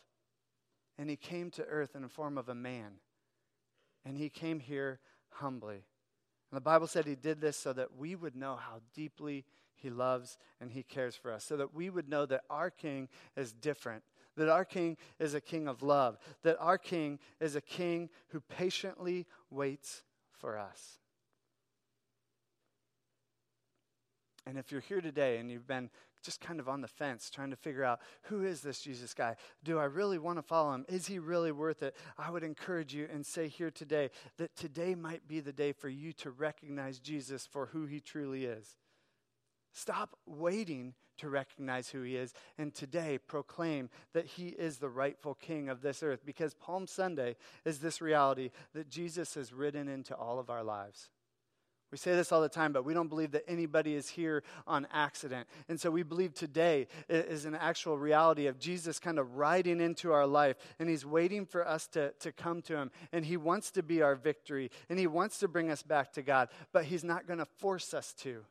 and 0.96 1.10
he 1.10 1.16
came 1.16 1.50
to 1.52 1.64
earth 1.64 1.94
in 1.94 2.02
the 2.02 2.08
form 2.08 2.38
of 2.38 2.48
a 2.48 2.54
man, 2.54 2.94
and 4.06 4.16
he 4.16 4.30
came 4.30 4.60
here 4.60 5.00
humbly. 5.28 5.84
And 6.50 6.56
the 6.56 6.60
Bible 6.60 6.86
said 6.86 7.06
he 7.06 7.14
did 7.14 7.40
this 7.40 7.56
so 7.56 7.72
that 7.72 7.96
we 7.96 8.14
would 8.14 8.36
know 8.36 8.56
how 8.56 8.80
deeply 8.94 9.44
he 9.82 9.90
loves 9.90 10.38
and 10.60 10.70
He 10.70 10.82
cares 10.82 11.16
for 11.16 11.32
us, 11.32 11.44
so 11.44 11.56
that 11.56 11.74
we 11.74 11.90
would 11.90 12.08
know 12.08 12.24
that 12.26 12.42
our 12.48 12.70
King 12.70 13.08
is 13.36 13.52
different, 13.52 14.04
that 14.36 14.48
our 14.48 14.64
King 14.64 14.96
is 15.18 15.34
a 15.34 15.40
King 15.40 15.66
of 15.66 15.82
love, 15.82 16.18
that 16.42 16.56
our 16.60 16.78
King 16.78 17.18
is 17.40 17.56
a 17.56 17.60
King 17.60 18.08
who 18.28 18.40
patiently 18.40 19.26
waits 19.50 20.02
for 20.32 20.56
us. 20.56 20.98
And 24.46 24.58
if 24.58 24.72
you're 24.72 24.80
here 24.80 25.00
today 25.00 25.38
and 25.38 25.50
you've 25.50 25.66
been 25.68 25.90
just 26.22 26.40
kind 26.40 26.60
of 26.60 26.68
on 26.68 26.80
the 26.80 26.88
fence, 26.88 27.30
trying 27.30 27.50
to 27.50 27.56
figure 27.56 27.84
out 27.84 28.00
who 28.22 28.44
is 28.44 28.60
this 28.60 28.80
Jesus 28.80 29.12
guy? 29.12 29.36
Do 29.64 29.78
I 29.78 29.84
really 29.84 30.18
want 30.18 30.38
to 30.38 30.42
follow 30.42 30.72
him? 30.72 30.84
Is 30.88 31.06
he 31.06 31.18
really 31.18 31.52
worth 31.52 31.82
it? 31.82 31.96
I 32.16 32.30
would 32.30 32.44
encourage 32.44 32.94
you 32.94 33.08
and 33.12 33.26
say 33.26 33.48
here 33.48 33.70
today 33.70 34.10
that 34.38 34.54
today 34.56 34.94
might 34.94 35.26
be 35.26 35.40
the 35.40 35.52
day 35.52 35.72
for 35.72 35.88
you 35.88 36.12
to 36.14 36.30
recognize 36.30 36.98
Jesus 36.98 37.46
for 37.46 37.66
who 37.66 37.86
he 37.86 38.00
truly 38.00 38.44
is. 38.44 38.76
Stop 39.72 40.16
waiting 40.26 40.94
to 41.18 41.28
recognize 41.28 41.88
who 41.88 42.02
he 42.02 42.16
is 42.16 42.34
and 42.58 42.74
today 42.74 43.18
proclaim 43.18 43.88
that 44.12 44.26
he 44.26 44.48
is 44.48 44.78
the 44.78 44.88
rightful 44.88 45.34
king 45.34 45.68
of 45.68 45.82
this 45.82 46.02
earth 46.02 46.20
because 46.24 46.54
Palm 46.54 46.86
Sunday 46.86 47.36
is 47.64 47.78
this 47.78 48.00
reality 48.00 48.50
that 48.74 48.90
Jesus 48.90 49.34
has 49.34 49.52
ridden 49.52 49.88
into 49.88 50.14
all 50.14 50.38
of 50.38 50.50
our 50.50 50.62
lives. 50.62 51.10
We 51.92 51.98
say 51.98 52.16
this 52.16 52.32
all 52.32 52.40
the 52.40 52.48
time, 52.48 52.72
but 52.72 52.86
we 52.86 52.94
don't 52.94 53.08
believe 53.08 53.32
that 53.32 53.44
anybody 53.46 53.94
is 53.94 54.08
here 54.08 54.42
on 54.66 54.86
accident. 54.90 55.46
And 55.68 55.78
so 55.78 55.90
we 55.90 56.02
believe 56.02 56.32
today 56.32 56.88
is 57.06 57.44
an 57.44 57.54
actual 57.54 57.98
reality 57.98 58.46
of 58.46 58.58
Jesus 58.58 58.98
kind 58.98 59.18
of 59.18 59.36
riding 59.36 59.78
into 59.78 60.10
our 60.10 60.26
life, 60.26 60.56
and 60.78 60.88
He's 60.88 61.04
waiting 61.04 61.44
for 61.44 61.68
us 61.68 61.86
to, 61.88 62.12
to 62.20 62.32
come 62.32 62.62
to 62.62 62.76
Him. 62.78 62.90
And 63.12 63.26
He 63.26 63.36
wants 63.36 63.70
to 63.72 63.82
be 63.82 64.00
our 64.00 64.14
victory, 64.14 64.70
and 64.88 64.98
He 64.98 65.06
wants 65.06 65.38
to 65.40 65.48
bring 65.48 65.70
us 65.70 65.82
back 65.82 66.12
to 66.14 66.22
God, 66.22 66.48
but 66.72 66.86
He's 66.86 67.04
not 67.04 67.26
going 67.26 67.40
to 67.40 67.44
force 67.44 67.92
us 67.92 68.14
to. 68.20 68.42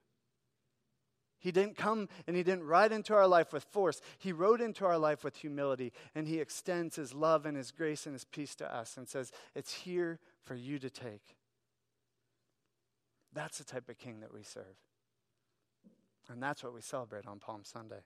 He 1.42 1.52
didn't 1.52 1.76
come 1.76 2.08
and 2.28 2.36
He 2.36 2.44
didn't 2.44 2.66
ride 2.66 2.92
into 2.92 3.14
our 3.14 3.28
life 3.28 3.52
with 3.52 3.64
force. 3.66 4.00
He 4.20 4.32
rode 4.32 4.62
into 4.62 4.86
our 4.86 4.98
life 4.98 5.24
with 5.24 5.36
humility, 5.36 5.92
and 6.16 6.28
He 6.28 6.40
extends 6.40 6.96
His 6.96 7.14
love 7.14 7.46
and 7.46 7.58
His 7.58 7.72
grace 7.72 8.06
and 8.06 8.14
His 8.14 8.24
peace 8.24 8.56
to 8.56 8.74
us 8.74 8.96
and 8.96 9.10
says, 9.10 9.32
It's 9.56 9.74
here 9.74 10.20
for 10.44 10.56
you 10.56 10.78
to 10.80 10.90
take. 10.90 11.36
That's 13.34 13.58
the 13.58 13.64
type 13.64 13.90
of 13.90 13.98
king 13.98 14.20
that 14.20 14.34
we 14.34 14.44
serve. 14.44 14.78
And 16.30 16.42
that's 16.42 16.64
what 16.64 16.74
we 16.74 16.82
celebrate 16.82 17.26
on 17.26 17.40
Palm 17.40 17.62
Sunday. 17.64 18.04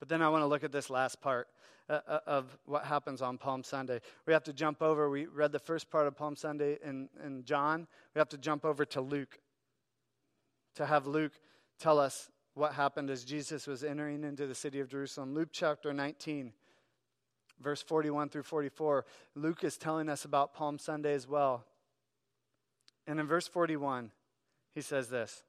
But 0.00 0.08
then 0.08 0.20
I 0.20 0.28
want 0.28 0.42
to 0.42 0.46
look 0.46 0.64
at 0.64 0.72
this 0.72 0.90
last 0.90 1.20
part 1.20 1.46
uh, 1.88 2.00
uh, 2.08 2.18
of 2.26 2.58
what 2.66 2.84
happens 2.84 3.22
on 3.22 3.38
Palm 3.38 3.62
Sunday. 3.62 4.00
We 4.26 4.32
have 4.32 4.42
to 4.44 4.52
jump 4.52 4.82
over. 4.82 5.08
We 5.08 5.26
read 5.26 5.52
the 5.52 5.60
first 5.60 5.90
part 5.90 6.08
of 6.08 6.16
Palm 6.16 6.34
Sunday 6.34 6.78
in, 6.84 7.08
in 7.24 7.44
John. 7.44 7.86
We 8.14 8.18
have 8.18 8.28
to 8.30 8.38
jump 8.38 8.64
over 8.64 8.84
to 8.86 9.00
Luke 9.00 9.38
to 10.74 10.86
have 10.86 11.06
Luke 11.06 11.32
tell 11.82 11.98
us 11.98 12.30
what 12.54 12.74
happened 12.74 13.10
as 13.10 13.24
Jesus 13.24 13.66
was 13.66 13.82
entering 13.82 14.22
into 14.22 14.46
the 14.46 14.54
city 14.54 14.78
of 14.78 14.88
Jerusalem. 14.88 15.34
Luke 15.34 15.48
chapter 15.50 15.92
19, 15.92 16.52
verse 17.60 17.82
41 17.82 18.28
through 18.28 18.44
44. 18.44 19.04
Luke 19.34 19.64
is 19.64 19.76
telling 19.76 20.08
us 20.08 20.24
about 20.24 20.54
Palm 20.54 20.78
Sunday 20.78 21.12
as 21.12 21.26
well. 21.26 21.64
And 23.08 23.18
in 23.18 23.26
verse 23.26 23.48
41, 23.48 24.12
he 24.76 24.80
says 24.80 25.08
this. 25.08 25.42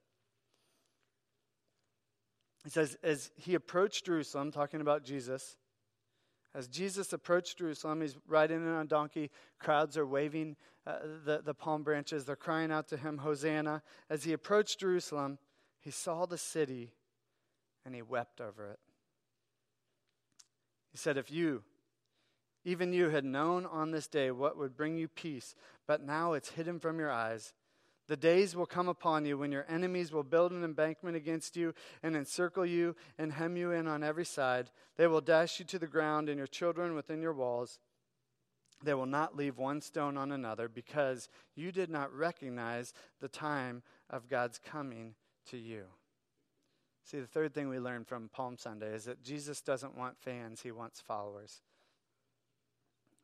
He 2.64 2.72
says, 2.72 2.98
As 3.04 3.30
he 3.36 3.54
approached 3.54 4.06
Jerusalem, 4.06 4.52
talking 4.52 4.82
about 4.82 5.04
Jesus, 5.04 5.58
as 6.56 6.68
Jesus 6.68 7.14
approached 7.14 7.60
Jerusalem, 7.60 8.02
he's 8.02 8.16
riding 8.28 8.58
in 8.58 8.68
on 8.68 8.86
a 8.86 8.88
donkey. 8.88 9.30
Crowds 9.60 9.98
are 9.98 10.06
waving 10.06 10.56
uh, 10.88 10.96
the, 11.26 11.42
the 11.44 11.54
palm 11.54 11.84
branches. 11.84 12.26
They're 12.26 12.36
crying 12.36 12.72
out 12.72 12.88
to 12.88 12.98
him, 12.98 13.20
Hosanna. 13.20 13.84
As 14.10 14.24
he 14.24 14.34
approached 14.34 14.80
Jerusalem, 14.80 15.38
he 15.84 15.92
saw 15.92 16.26
the 16.26 16.38
city 16.38 16.94
and 17.86 17.94
he 17.94 18.02
wept 18.02 18.40
over 18.40 18.70
it. 18.70 18.80
He 20.92 20.98
said, 20.98 21.18
If 21.18 21.30
you, 21.30 21.64
even 22.64 22.94
you 22.94 23.10
had 23.10 23.26
known 23.26 23.66
on 23.66 23.92
this 23.92 24.08
day 24.08 24.32
what 24.32 24.58
would 24.58 24.78
bring 24.78 24.98
you 24.98 25.10
peace, 25.10 25.56
but 25.86 26.02
now 26.02 26.34
it's 26.34 26.52
hidden 26.52 26.80
from 26.80 27.00
your 27.00 27.12
eyes. 27.12 27.54
The 28.08 28.16
days 28.16 28.56
will 28.56 28.66
come 28.66 28.88
upon 28.88 29.26
you 29.26 29.38
when 29.38 29.52
your 29.52 29.66
enemies 29.68 30.12
will 30.12 30.24
build 30.24 30.52
an 30.52 30.64
embankment 30.64 31.18
against 31.18 31.58
you 31.58 31.74
and 32.02 32.16
encircle 32.16 32.66
you 32.66 32.96
and 33.18 33.34
hem 33.34 33.58
you 33.58 33.72
in 33.72 33.88
on 33.88 34.04
every 34.04 34.26
side. 34.26 34.72
They 34.98 35.08
will 35.08 35.22
dash 35.22 35.60
you 35.60 35.66
to 35.66 35.80
the 35.80 35.88
ground 35.88 36.30
and 36.30 36.38
your 36.38 36.48
children 36.48 36.96
within 36.96 37.22
your 37.22 37.34
walls. 37.34 37.80
They 38.84 38.94
will 38.94 39.06
not 39.06 39.36
leave 39.36 39.58
one 39.58 39.82
stone 39.82 40.18
on 40.18 40.32
another 40.32 40.68
because 40.70 41.28
you 41.56 41.72
did 41.72 41.90
not 41.90 42.14
recognize 42.14 42.94
the 43.20 43.30
time 43.30 43.84
of 44.10 44.30
God's 44.30 44.60
coming 44.60 45.16
to 45.50 45.58
you. 45.58 45.84
See, 47.06 47.20
the 47.20 47.28
third 47.28 47.54
thing 47.54 47.70
we 47.70 47.80
learned 47.80 48.08
from 48.08 48.30
Palm 48.30 48.58
Sunday 48.58 48.94
is 48.94 49.06
that 49.06 49.24
Jesus 49.24 49.62
doesn't 49.62 49.98
want 49.98 50.18
fans, 50.18 50.62
he 50.62 50.72
wants 50.72 51.02
followers. 51.02 51.62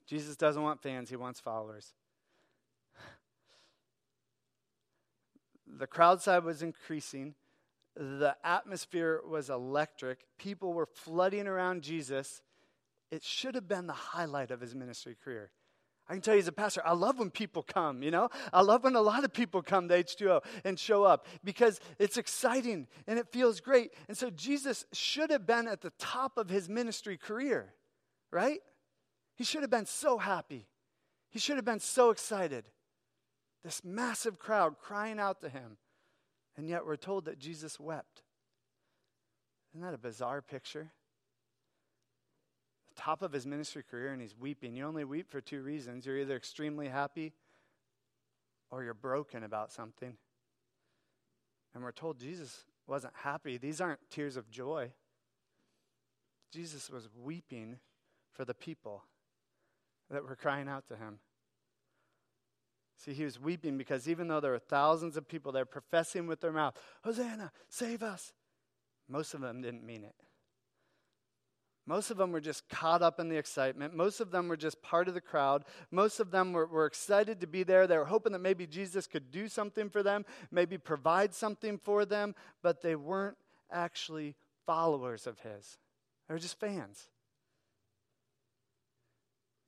Jesus 0.06 0.36
doesn't 0.36 0.62
want 0.62 0.82
fans, 0.82 1.10
he 1.10 1.16
wants 1.16 1.40
followers. 1.40 1.94
The 5.78 5.88
crowd 5.88 6.22
size 6.22 6.42
was 6.44 6.64
increasing. 6.64 7.36
The 7.96 8.36
atmosphere 8.44 9.22
was 9.28 9.50
electric. 9.50 10.26
People 10.38 10.74
were 10.74 10.88
flooding 10.88 11.48
around 11.48 11.84
Jesus. 11.84 12.42
It 13.12 13.24
should 13.24 13.56
have 13.56 13.68
been 13.68 13.88
the 13.88 13.94
highlight 13.94 14.52
of 14.52 14.62
his 14.62 14.74
ministry 14.74 15.16
career. 15.24 15.52
I 16.10 16.14
can 16.14 16.22
tell 16.24 16.34
you 16.34 16.40
as 16.40 16.48
a 16.48 16.52
pastor, 16.52 16.82
I 16.84 16.94
love 16.94 17.20
when 17.20 17.30
people 17.30 17.62
come, 17.62 18.02
you 18.02 18.10
know? 18.10 18.30
I 18.52 18.62
love 18.62 18.84
when 18.84 18.96
a 18.96 19.02
lot 19.02 19.24
of 19.24 19.32
people 19.32 19.62
come 19.62 19.88
to 19.90 20.04
H2O 20.04 20.44
and 20.64 20.80
show 20.80 21.04
up 21.04 21.28
because 21.44 21.80
it's 22.00 22.18
exciting 22.18 22.88
and 23.06 23.20
it 23.20 23.32
feels 23.32 23.62
great. 23.62 23.94
And 24.08 24.18
so 24.18 24.32
Jesus 24.32 24.86
should 24.92 25.30
have 25.30 25.46
been 25.46 25.68
at 25.68 25.82
the 25.82 25.92
top 26.00 26.40
of 26.40 26.50
his 26.50 26.68
ministry 26.68 27.16
career, 27.16 27.76
right? 28.32 28.60
He 29.36 29.44
should 29.44 29.62
have 29.62 29.70
been 29.70 29.86
so 29.86 30.18
happy. 30.18 30.68
He 31.30 31.38
should 31.38 31.58
have 31.58 31.66
been 31.66 31.80
so 31.80 32.10
excited. 32.10 32.66
This 33.64 33.84
massive 33.84 34.40
crowd 34.40 34.80
crying 34.80 35.20
out 35.20 35.42
to 35.42 35.50
him. 35.50 35.78
And 36.58 36.68
yet 36.68 36.88
we're 36.88 36.96
told 36.96 37.26
that 37.26 37.38
Jesus 37.38 37.80
wept. 37.80 38.24
Isn't 39.74 39.86
that 39.86 39.94
a 39.94 40.00
bizarre 40.00 40.42
picture? 40.42 40.90
Top 43.10 43.24
of 43.24 43.32
his 43.32 43.48
ministry 43.48 43.82
career, 43.90 44.12
and 44.14 44.22
he's 44.22 44.36
weeping. 44.40 44.76
You 44.76 44.86
only 44.86 45.04
weep 45.04 45.32
for 45.32 45.42
two 45.42 45.64
reasons 45.64 46.06
you're 46.06 46.20
either 46.20 46.36
extremely 46.36 46.90
happy 46.90 47.34
or 48.70 48.84
you're 48.84 48.94
broken 48.94 49.42
about 49.42 49.72
something. 49.72 50.16
And 51.74 51.84
we're 51.84 51.92
told 51.92 52.20
Jesus 52.20 52.66
wasn't 52.86 53.16
happy. 53.24 53.58
These 53.58 53.82
aren't 53.82 54.00
tears 54.12 54.38
of 54.38 54.52
joy. 54.52 54.92
Jesus 56.54 56.92
was 56.92 57.10
weeping 57.20 57.80
for 58.32 58.46
the 58.46 58.54
people 58.54 59.06
that 60.12 60.24
were 60.24 60.36
crying 60.36 60.68
out 60.68 60.88
to 60.90 60.96
him. 60.96 61.18
See, 62.96 63.14
he 63.14 63.24
was 63.26 63.40
weeping 63.40 63.76
because 63.76 64.08
even 64.08 64.28
though 64.28 64.40
there 64.40 64.52
were 64.52 64.60
thousands 64.60 65.18
of 65.18 65.28
people 65.28 65.52
there 65.52 65.66
professing 65.66 66.28
with 66.28 66.42
their 66.42 66.52
mouth, 66.52 66.78
Hosanna, 67.04 67.52
save 67.70 68.04
us, 68.04 68.34
most 69.08 69.34
of 69.34 69.42
them 69.42 69.64
didn't 69.64 69.84
mean 69.84 70.04
it. 70.04 70.14
Most 71.90 72.12
of 72.12 72.18
them 72.18 72.32
were 72.32 72.40
just 72.40 72.70
caught 72.70 73.02
up 73.02 73.20
in 73.20 73.30
the 73.30 73.36
excitement. 73.36 73.96
Most 73.96 74.22
of 74.22 74.30
them 74.30 74.48
were 74.48 74.56
just 74.56 74.80
part 74.84 75.08
of 75.08 75.16
the 75.16 75.22
crowd. 75.22 75.66
Most 75.90 76.20
of 76.20 76.30
them 76.30 76.54
were, 76.54 76.68
were 76.68 76.86
excited 76.86 77.42
to 77.42 77.48
be 77.48 77.64
there. 77.64 77.88
They 77.88 77.98
were 77.98 78.06
hoping 78.06 78.32
that 78.34 78.40
maybe 78.40 78.68
Jesus 78.68 79.08
could 79.08 79.32
do 79.32 79.48
something 79.48 79.90
for 79.90 80.04
them, 80.04 80.24
maybe 80.52 80.78
provide 80.78 81.34
something 81.34 81.80
for 81.80 82.06
them, 82.06 82.36
but 82.62 82.84
they 82.84 82.96
weren't 82.96 83.38
actually 83.72 84.36
followers 84.68 85.26
of 85.26 85.40
his. 85.40 85.80
They 86.28 86.36
were 86.36 86.40
just 86.40 86.60
fans. 86.60 87.08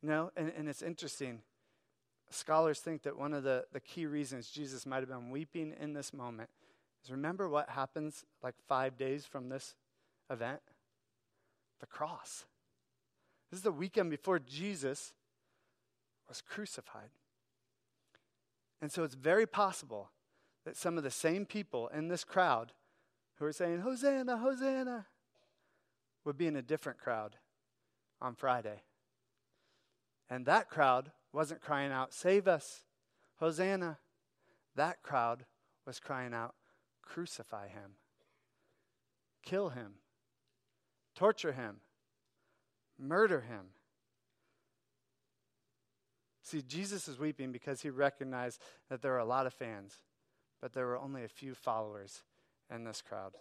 You 0.04 0.10
know, 0.10 0.32
and, 0.38 0.54
and 0.56 0.70
it's 0.70 0.84
interesting. 0.84 1.40
Scholars 2.30 2.82
think 2.82 3.02
that 3.02 3.18
one 3.18 3.34
of 3.34 3.42
the, 3.42 3.66
the 3.74 3.80
key 3.80 4.06
reasons 4.06 4.52
Jesus 4.52 4.86
might 4.86 5.00
have 5.00 5.10
been 5.10 5.32
weeping 5.32 5.74
in 5.82 5.94
this 5.94 6.14
moment 6.14 6.52
is 7.04 7.10
remember 7.10 7.50
what 7.50 7.70
happens 7.70 8.26
like 8.44 8.54
five 8.68 8.96
days 8.96 9.26
from 9.26 9.50
this 9.50 9.74
event? 10.30 10.62
The 11.82 11.88
cross. 11.88 12.46
This 13.50 13.60
is 13.60 13.64
the 13.64 13.72
weekend 13.72 14.10
before 14.10 14.40
Jesus 14.40 15.14
was 16.30 16.42
crucified. 16.42 17.10
And 18.82 18.92
so 18.92 19.04
it's 19.04 19.16
very 19.16 19.46
possible 19.46 20.12
that 20.64 20.78
some 20.78 20.98
of 20.98 21.04
the 21.04 21.12
same 21.12 21.46
people 21.46 21.90
in 21.90 22.08
this 22.08 22.24
crowd 22.24 22.72
who 23.36 23.46
are 23.46 23.52
saying, 23.52 23.82
Hosanna, 23.82 24.38
Hosanna, 24.38 25.08
would 26.24 26.38
be 26.38 26.48
in 26.48 26.56
a 26.56 26.62
different 26.62 27.00
crowd 27.00 27.36
on 28.22 28.36
Friday. 28.36 28.84
And 30.30 30.46
that 30.46 30.70
crowd 30.70 31.12
wasn't 31.34 31.62
crying 31.62 31.92
out, 31.92 32.14
Save 32.14 32.48
us, 32.48 32.84
Hosanna. 33.40 33.98
That 34.76 35.02
crowd 35.02 35.46
was 35.86 36.00
crying 36.00 36.34
out, 36.34 36.56
Crucify 37.02 37.68
him, 37.68 37.96
kill 39.44 39.70
him, 39.70 39.96
torture 41.16 41.52
him, 41.52 41.78
murder 42.98 43.42
him. 43.42 43.68
See, 46.44 46.62
Jesus 46.62 47.08
is 47.08 47.20
weeping 47.20 47.52
because 47.52 47.82
he 47.82 47.90
recognized 47.90 48.62
that 48.90 49.02
there 49.02 49.12
were 49.12 49.20
a 49.20 49.26
lot 49.26 49.46
of 49.46 49.54
fans, 49.54 49.94
but 50.62 50.74
there 50.74 50.86
were 50.86 50.98
only 50.98 51.24
a 51.24 51.30
few 51.30 51.54
followers 51.54 52.24
in 52.74 52.84
this 52.84 53.02
crowd. 53.02 53.34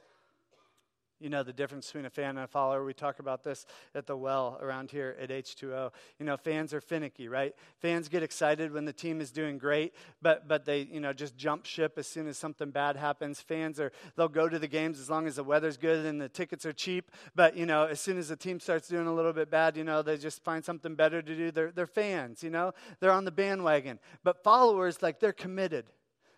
You 1.21 1.29
know 1.29 1.43
the 1.43 1.53
difference 1.53 1.87
between 1.87 2.07
a 2.07 2.11
fan 2.11 2.31
and 2.31 2.41
a 2.41 2.47
follower. 2.47 2.85
We 2.85 2.95
talk 2.95 3.19
about 3.19 3.45
this 3.45 3.67
at 3.95 4.07
the 4.07 4.17
well 4.17 4.59
around 4.61 4.91
here 4.91 5.17
at 5.21 5.31
H2O. 5.31 5.91
You 6.19 6.27
know, 6.27 6.37
fans 6.37 6.73
are 6.73 6.81
finicky, 6.81 7.29
right? 7.29 7.55
Fans 7.79 8.09
get 8.09 8.23
excited 8.23 8.73
when 8.73 8.87
the 8.87 8.93
team 8.93 9.21
is 9.21 9.31
doing 9.31 9.59
great, 9.59 9.95
but 10.23 10.49
but 10.49 10.65
they, 10.65 10.81
you 10.81 11.01
know, 11.01 11.13
just 11.13 11.37
jump 11.37 11.67
ship 11.67 11.95
as 11.99 12.07
soon 12.07 12.27
as 12.27 12.39
something 12.39 12.71
bad 12.71 12.97
happens. 12.97 13.41
Fans 13.41 13.79
are 13.79 13.93
they'll 14.17 14.29
go 14.29 14.49
to 14.49 14.59
the 14.59 14.69
games 14.69 14.99
as 14.99 15.11
long 15.11 15.27
as 15.27 15.37
the 15.37 15.45
weather's 15.45 15.77
good 15.77 16.07
and 16.07 16.21
the 16.21 16.29
tickets 16.29 16.65
are 16.65 16.73
cheap, 16.73 17.11
but 17.35 17.57
you 17.57 17.67
know, 17.67 17.85
as 17.85 18.01
soon 18.01 18.19
as 18.19 18.29
the 18.29 18.37
team 18.37 18.59
starts 18.59 18.89
doing 18.89 19.07
a 19.07 19.15
little 19.15 19.33
bit 19.33 19.51
bad, 19.51 19.77
you 19.77 19.85
know, 19.85 20.03
they 20.03 20.17
just 20.17 20.43
find 20.43 20.65
something 20.65 20.95
better 20.95 21.21
to 21.21 21.37
do. 21.37 21.51
They're 21.51 21.71
they're 21.71 21.87
fans, 21.87 22.43
you 22.43 22.51
know? 22.51 22.73
They're 23.01 23.13
on 23.13 23.25
the 23.25 23.31
bandwagon. 23.31 23.99
But 24.25 24.43
followers 24.43 25.03
like 25.03 25.21
they're 25.21 25.33
committed. 25.33 25.87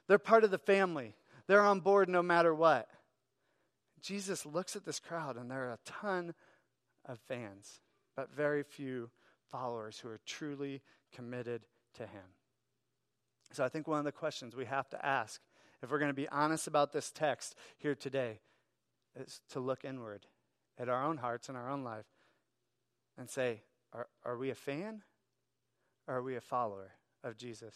They're 0.09 0.19
part 0.19 0.45
of 0.45 0.51
the 0.51 0.59
family. 0.59 1.15
They're 1.47 1.63
on 1.63 1.81
board 1.81 2.09
no 2.09 2.23
matter 2.23 2.55
what. 2.55 2.89
Jesus 4.03 4.45
looks 4.45 4.75
at 4.77 4.85
this 4.85 4.99
crowd, 4.99 5.37
and 5.37 5.51
there 5.51 5.69
are 5.69 5.73
a 5.73 5.79
ton 5.85 6.35
of 7.07 7.19
fans, 7.21 7.81
but 8.17 8.35
very 8.35 8.63
few 8.63 9.11
followers 9.51 9.99
who 9.99 10.09
are 10.09 10.21
truly 10.27 10.83
committed 11.15 11.63
to 11.95 12.03
him. 12.03 12.35
So 13.53 13.65
I 13.65 13.69
think 13.69 13.87
one 13.87 13.99
of 13.99 14.05
the 14.05 14.13
questions 14.13 14.57
we 14.57 14.65
have 14.65 14.89
to 14.91 15.05
ask, 15.05 15.41
if 15.83 15.91
we're 15.91 15.99
going 15.99 16.11
to 16.11 16.15
be 16.15 16.29
honest 16.29 16.67
about 16.67 16.93
this 16.93 17.11
text 17.11 17.55
here 17.77 17.95
today, 17.95 18.41
is 19.15 19.41
to 19.51 19.61
look 19.61 19.85
inward 19.85 20.27
at 20.79 20.89
our 20.89 21.05
own 21.05 21.19
hearts 21.19 21.49
and 21.49 21.59
our 21.59 21.69
own 21.69 21.85
life 21.85 22.07
and 23.19 23.29
say, 23.29 23.63
are, 23.93 24.09
are 24.25 24.39
we 24.39 24.51
a 24.51 24.55
fan 24.55 25.03
or 26.09 26.17
are 26.17 26.23
we 26.23 26.35
a 26.35 26.41
follower 26.41 26.93
of 27.23 27.37
Jesus? 27.37 27.75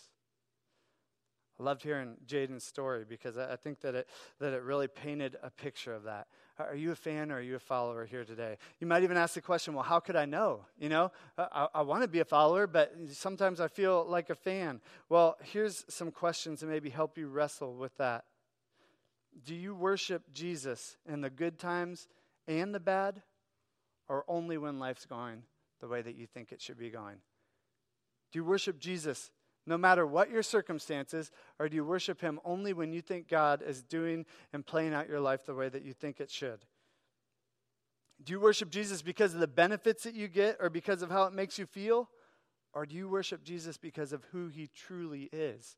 I 1.59 1.63
loved 1.63 1.83
hearing 1.83 2.17
Jaden's 2.27 2.65
story 2.65 3.05
because 3.09 3.39
I 3.39 3.57
think 3.57 3.81
that 3.81 3.95
it, 3.95 4.09
that 4.41 4.53
it 4.53 4.63
really 4.63 4.89
painted 4.89 5.37
a 5.43 5.51
picture 5.51 5.95
of 5.95 6.03
that. 6.05 6.27
Are 6.59 6.75
you 6.75 6.93
a 6.93 6.97
fan 6.97 7.31
or 7.31 7.37
are 7.37 7.41
you 7.41 7.57
a 7.57 7.59
follower 7.59 8.05
here 8.05 8.25
today? 8.25 8.57
You 8.79 8.87
might 8.87 9.03
even 9.03 9.17
ask 9.17 9.35
the 9.35 9.41
question, 9.41 9.75
well, 9.75 9.83
how 9.83 10.01
could 10.01 10.17
I 10.17 10.25
know? 10.27 10.67
You 10.79 10.89
know, 10.89 11.13
I, 11.39 11.69
I 11.75 11.83
want 11.83 12.03
to 12.03 12.09
be 12.09 12.21
a 12.21 12.25
follower, 12.25 12.67
but 12.67 12.95
sometimes 13.11 13.61
I 13.61 13.69
feel 13.69 14.05
like 14.07 14.29
a 14.31 14.35
fan. 14.35 14.81
Well, 15.09 15.37
here's 15.43 15.85
some 15.89 16.11
questions 16.11 16.61
that 16.61 16.67
maybe 16.67 16.91
help 16.91 17.17
you 17.17 17.29
wrestle 17.29 17.75
with 17.75 17.97
that. 17.99 18.25
Do 19.45 19.55
you 19.55 19.75
worship 19.75 20.33
Jesus 20.33 20.97
in 21.07 21.21
the 21.21 21.31
good 21.31 21.59
times 21.59 22.09
and 22.49 22.75
the 22.75 22.81
bad, 22.81 23.23
or 24.09 24.25
only 24.29 24.57
when 24.57 24.79
life's 24.79 25.05
going 25.05 25.43
the 25.81 25.89
way 25.89 26.01
that 26.01 26.17
you 26.17 26.27
think 26.27 26.53
it 26.53 26.63
should 26.63 26.79
be 26.79 26.91
going? 26.91 27.17
Do 28.33 28.39
you 28.39 28.45
worship 28.45 28.79
Jesus 28.79 29.31
no 29.67 29.77
matter 29.77 30.07
what 30.07 30.31
your 30.31 30.43
circumstances, 30.43 31.31
or 31.59 31.69
do 31.69 31.77
you 31.77 31.85
worship 31.85 32.21
Him 32.21 32.39
only 32.45 32.73
when 32.73 32.93
you 32.93 33.01
think 33.01 33.29
God 33.29 33.63
is 33.63 33.83
doing 33.83 34.25
and 34.53 34.65
playing 34.65 34.95
out 34.95 35.09
your 35.09 35.21
life 35.21 35.45
the 35.45 35.55
way 35.55 35.69
that 35.69 35.83
you 35.83 35.93
think 35.93 36.21
it 36.21 36.31
should? 36.31 36.65
Do 38.23 38.33
you 38.33 38.41
worship 38.41 38.71
Jesus 38.71 39.03
because 39.03 39.35
of 39.35 39.41
the 39.41 39.47
benefits 39.47 40.05
that 40.05 40.15
you 40.15 40.29
get 40.29 40.57
or 40.61 40.71
because 40.71 41.03
of 41.03 41.11
how 41.11 41.25
it 41.25 41.33
makes 41.33 41.59
you 41.59 41.67
feel? 41.67 42.09
Or 42.73 42.87
do 42.87 42.95
you 42.95 43.09
worship 43.09 43.43
Jesus 43.43 43.77
because 43.77 44.13
of 44.13 44.25
who 44.33 44.49
He 44.49 44.69
truly 44.69 45.29
is? 45.33 45.77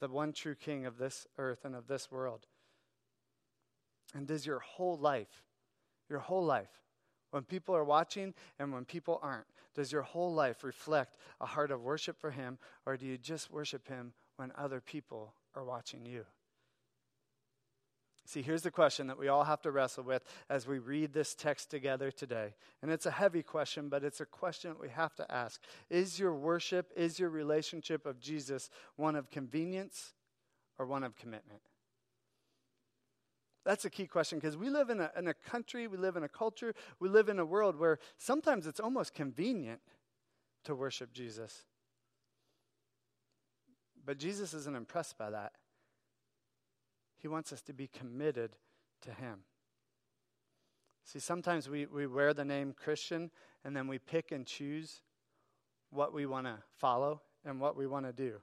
The 0.00 0.08
one 0.08 0.32
true 0.32 0.54
King 0.54 0.86
of 0.86 0.98
this 0.98 1.26
earth 1.36 1.64
and 1.64 1.74
of 1.74 1.86
this 1.86 2.10
world. 2.10 2.46
And 4.14 4.26
does 4.26 4.46
your 4.46 4.60
whole 4.60 4.96
life, 4.96 5.44
your 6.08 6.18
whole 6.18 6.44
life, 6.44 6.70
when 7.30 7.42
people 7.44 7.74
are 7.76 7.84
watching 7.84 8.34
and 8.58 8.72
when 8.72 8.84
people 8.84 9.18
aren't, 9.22 9.46
does 9.74 9.92
your 9.92 10.02
whole 10.02 10.32
life 10.32 10.64
reflect 10.64 11.16
a 11.40 11.46
heart 11.46 11.70
of 11.70 11.82
worship 11.82 12.20
for 12.20 12.30
Him, 12.30 12.58
or 12.86 12.96
do 12.96 13.06
you 13.06 13.16
just 13.16 13.50
worship 13.50 13.88
Him 13.88 14.12
when 14.36 14.52
other 14.56 14.80
people 14.80 15.34
are 15.54 15.64
watching 15.64 16.04
you? 16.04 16.24
See, 18.26 18.42
here's 18.42 18.62
the 18.62 18.70
question 18.70 19.08
that 19.08 19.18
we 19.18 19.28
all 19.28 19.42
have 19.42 19.62
to 19.62 19.72
wrestle 19.72 20.04
with 20.04 20.22
as 20.48 20.66
we 20.66 20.78
read 20.78 21.12
this 21.12 21.34
text 21.34 21.68
together 21.68 22.12
today. 22.12 22.54
And 22.80 22.90
it's 22.90 23.06
a 23.06 23.10
heavy 23.10 23.42
question, 23.42 23.88
but 23.88 24.04
it's 24.04 24.20
a 24.20 24.26
question 24.26 24.70
that 24.70 24.80
we 24.80 24.90
have 24.90 25.16
to 25.16 25.32
ask. 25.32 25.60
Is 25.88 26.18
your 26.18 26.34
worship, 26.34 26.92
is 26.94 27.18
your 27.18 27.30
relationship 27.30 28.06
of 28.06 28.20
Jesus 28.20 28.70
one 28.94 29.16
of 29.16 29.30
convenience 29.30 30.14
or 30.78 30.86
one 30.86 31.02
of 31.02 31.16
commitment? 31.16 31.62
That's 33.64 33.84
a 33.84 33.90
key 33.90 34.06
question 34.06 34.38
because 34.38 34.56
we 34.56 34.70
live 34.70 34.90
in 34.90 35.00
a, 35.00 35.10
in 35.16 35.28
a 35.28 35.34
country, 35.34 35.86
we 35.86 35.98
live 35.98 36.16
in 36.16 36.22
a 36.22 36.28
culture, 36.28 36.74
we 36.98 37.08
live 37.08 37.28
in 37.28 37.38
a 37.38 37.44
world 37.44 37.78
where 37.78 37.98
sometimes 38.16 38.66
it's 38.66 38.80
almost 38.80 39.14
convenient 39.14 39.80
to 40.64 40.74
worship 40.74 41.12
Jesus. 41.12 41.64
But 44.04 44.18
Jesus 44.18 44.54
isn't 44.54 44.76
impressed 44.76 45.18
by 45.18 45.30
that. 45.30 45.52
He 47.18 47.28
wants 47.28 47.52
us 47.52 47.60
to 47.62 47.74
be 47.74 47.86
committed 47.86 48.56
to 49.02 49.10
Him. 49.10 49.40
See, 51.04 51.18
sometimes 51.18 51.68
we, 51.68 51.86
we 51.86 52.06
wear 52.06 52.32
the 52.32 52.44
name 52.44 52.72
Christian 52.72 53.30
and 53.62 53.76
then 53.76 53.88
we 53.88 53.98
pick 53.98 54.32
and 54.32 54.46
choose 54.46 55.02
what 55.90 56.14
we 56.14 56.24
want 56.24 56.46
to 56.46 56.58
follow 56.78 57.20
and 57.44 57.60
what 57.60 57.76
we 57.76 57.86
want 57.86 58.06
to 58.06 58.12
do 58.12 58.40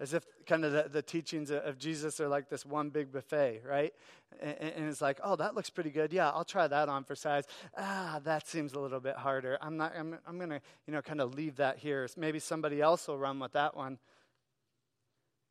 as 0.00 0.14
if 0.14 0.24
kind 0.46 0.64
of 0.64 0.72
the, 0.72 0.88
the, 0.90 1.02
teachings 1.02 1.50
of 1.50 1.78
Jesus 1.78 2.20
are 2.20 2.28
like 2.28 2.48
this 2.48 2.64
one 2.64 2.88
big 2.88 3.12
buffet, 3.12 3.60
right? 3.68 3.92
And, 4.40 4.56
and, 4.58 4.88
it's 4.88 5.02
like, 5.02 5.20
oh, 5.22 5.36
that 5.36 5.54
looks 5.54 5.68
pretty 5.68 5.90
good. 5.90 6.10
Yeah, 6.10 6.30
I'll 6.30 6.44
try 6.44 6.66
that 6.66 6.88
on 6.88 7.04
for 7.04 7.14
size. 7.14 7.44
Ah, 7.76 8.18
that 8.24 8.48
seems 8.48 8.72
a 8.72 8.80
little 8.80 9.00
bit 9.00 9.16
harder. 9.16 9.58
I'm 9.60 9.76
not. 9.76 9.92
I'm, 9.94 10.18
I'm 10.26 10.38
gonna, 10.38 10.62
you 10.86 10.94
know, 10.94 11.02
kind 11.02 11.20
of 11.20 11.34
leave 11.34 11.56
that 11.56 11.78
here. 11.78 12.08
Maybe 12.16 12.38
somebody 12.38 12.80
else 12.80 13.08
will 13.08 13.18
run 13.18 13.38
with 13.38 13.52
that 13.52 13.76
one. 13.76 13.98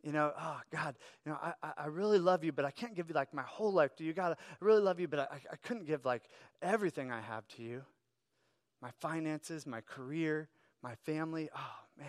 You 0.03 0.13
know, 0.13 0.31
oh 0.35 0.61
God, 0.71 0.95
you 1.25 1.31
know, 1.31 1.37
I, 1.41 1.71
I 1.77 1.85
really 1.87 2.19
love 2.19 2.43
you, 2.43 2.51
but 2.51 2.65
I 2.65 2.71
can't 2.71 2.95
give 2.95 3.09
you 3.09 3.13
like 3.13 3.33
my 3.33 3.43
whole 3.43 3.71
life 3.71 3.95
to 3.97 4.03
you. 4.03 4.13
God, 4.13 4.31
I 4.31 4.65
really 4.65 4.81
love 4.81 4.99
you, 4.99 5.07
but 5.07 5.19
I, 5.19 5.39
I 5.51 5.55
couldn't 5.57 5.85
give 5.85 6.05
like 6.05 6.23
everything 6.61 7.11
I 7.11 7.21
have 7.21 7.47
to 7.49 7.61
you. 7.61 7.83
My 8.81 8.91
finances, 8.99 9.67
my 9.67 9.81
career, 9.81 10.47
my 10.81 10.95
family. 11.05 11.49
Oh 11.55 11.75
man, 11.99 12.07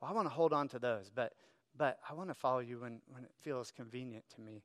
well, 0.00 0.10
I 0.10 0.14
want 0.14 0.26
to 0.26 0.32
hold 0.32 0.52
on 0.52 0.68
to 0.68 0.78
those, 0.78 1.10
but 1.12 1.34
but 1.80 1.98
I 2.06 2.12
want 2.12 2.28
to 2.28 2.34
follow 2.34 2.58
you 2.58 2.80
when, 2.80 3.00
when 3.10 3.24
it 3.24 3.30
feels 3.40 3.70
convenient 3.70 4.24
to 4.34 4.42
me. 4.42 4.64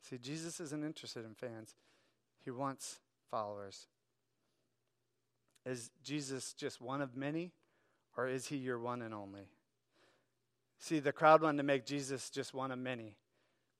See, 0.00 0.16
Jesus 0.16 0.58
isn't 0.58 0.82
interested 0.82 1.26
in 1.26 1.34
fans, 1.34 1.74
he 2.42 2.50
wants 2.50 2.98
followers. 3.30 3.86
Is 5.66 5.90
Jesus 6.02 6.54
just 6.54 6.80
one 6.80 7.02
of 7.02 7.14
many, 7.14 7.52
or 8.16 8.26
is 8.26 8.46
he 8.46 8.56
your 8.56 8.78
one 8.78 9.02
and 9.02 9.12
only? 9.12 9.50
See, 10.78 10.98
the 10.98 11.12
crowd 11.12 11.42
wanted 11.42 11.58
to 11.58 11.62
make 11.62 11.84
Jesus 11.84 12.30
just 12.30 12.54
one 12.54 12.70
of 12.70 12.78
many. 12.78 13.18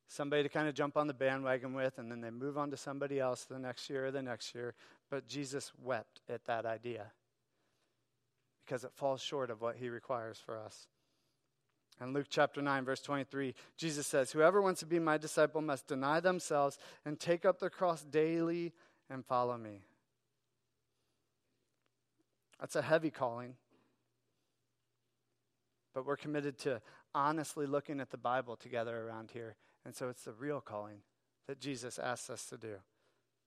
Somebody 0.07 0.43
to 0.43 0.51
kind 0.51 0.69
of 0.69 0.75
jump 0.75 0.99
on 0.99 1.07
the 1.07 1.15
bandwagon 1.15 1.73
with, 1.73 1.97
and 1.97 2.13
then 2.13 2.21
they 2.21 2.29
move 2.29 2.59
on 2.59 2.71
to 2.73 2.77
somebody 2.77 3.19
else 3.19 3.45
the 3.45 3.59
next 3.59 3.89
year 3.89 4.05
or 4.05 4.11
the 4.11 4.21
next 4.21 4.55
year. 4.55 4.75
But 5.09 5.29
Jesus 5.29 5.73
wept 5.83 6.21
at 6.29 6.45
that 6.45 6.67
idea 6.67 7.07
because 8.67 8.85
it 8.85 8.93
falls 8.93 9.23
short 9.23 9.51
of 9.51 9.63
what 9.63 9.77
he 9.77 9.89
requires 9.89 10.39
for 10.45 10.59
us. 10.59 10.87
In 12.01 12.15
Luke 12.15 12.29
chapter 12.31 12.63
9, 12.63 12.85
verse 12.85 13.03
23, 13.03 13.55
Jesus 13.77 14.07
says, 14.07 14.33
Whoever 14.33 14.63
wants 14.63 14.81
to 14.81 14.87
be 14.87 14.99
my 14.99 15.19
disciple 15.19 15.61
must 15.61 15.87
deny 15.87 16.21
themselves 16.21 16.79
and 17.05 17.21
take 17.21 17.45
up 17.45 17.59
their 17.59 17.71
cross 17.71 18.03
daily 18.03 18.73
and 19.11 19.25
follow 19.25 19.59
me. 19.59 19.83
That's 22.59 22.77
a 22.77 22.83
heavy 22.83 23.11
calling. 23.11 23.55
But 25.95 26.07
we're 26.07 26.17
committed 26.17 26.59
to 26.61 26.81
honestly 27.15 27.67
looking 27.67 28.01
at 28.01 28.11
the 28.11 28.17
Bible 28.17 28.57
together 28.57 29.07
around 29.07 29.31
here. 29.33 29.57
And 29.85 29.95
so 29.95 30.09
it's 30.09 30.25
the 30.25 30.33
real 30.33 30.61
calling 30.61 30.99
that 31.49 31.61
Jesus 31.61 31.99
asks 31.99 32.31
us 32.31 32.47
to 32.47 32.57
do. 32.57 32.77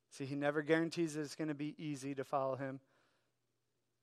See, 0.09 0.25
he 0.25 0.35
never 0.35 0.61
guarantees 0.61 1.15
that 1.15 1.21
it's 1.21 1.35
going 1.35 1.47
to 1.47 1.55
be 1.55 1.73
easy 1.77 2.13
to 2.15 2.23
follow 2.23 2.55
him. 2.55 2.79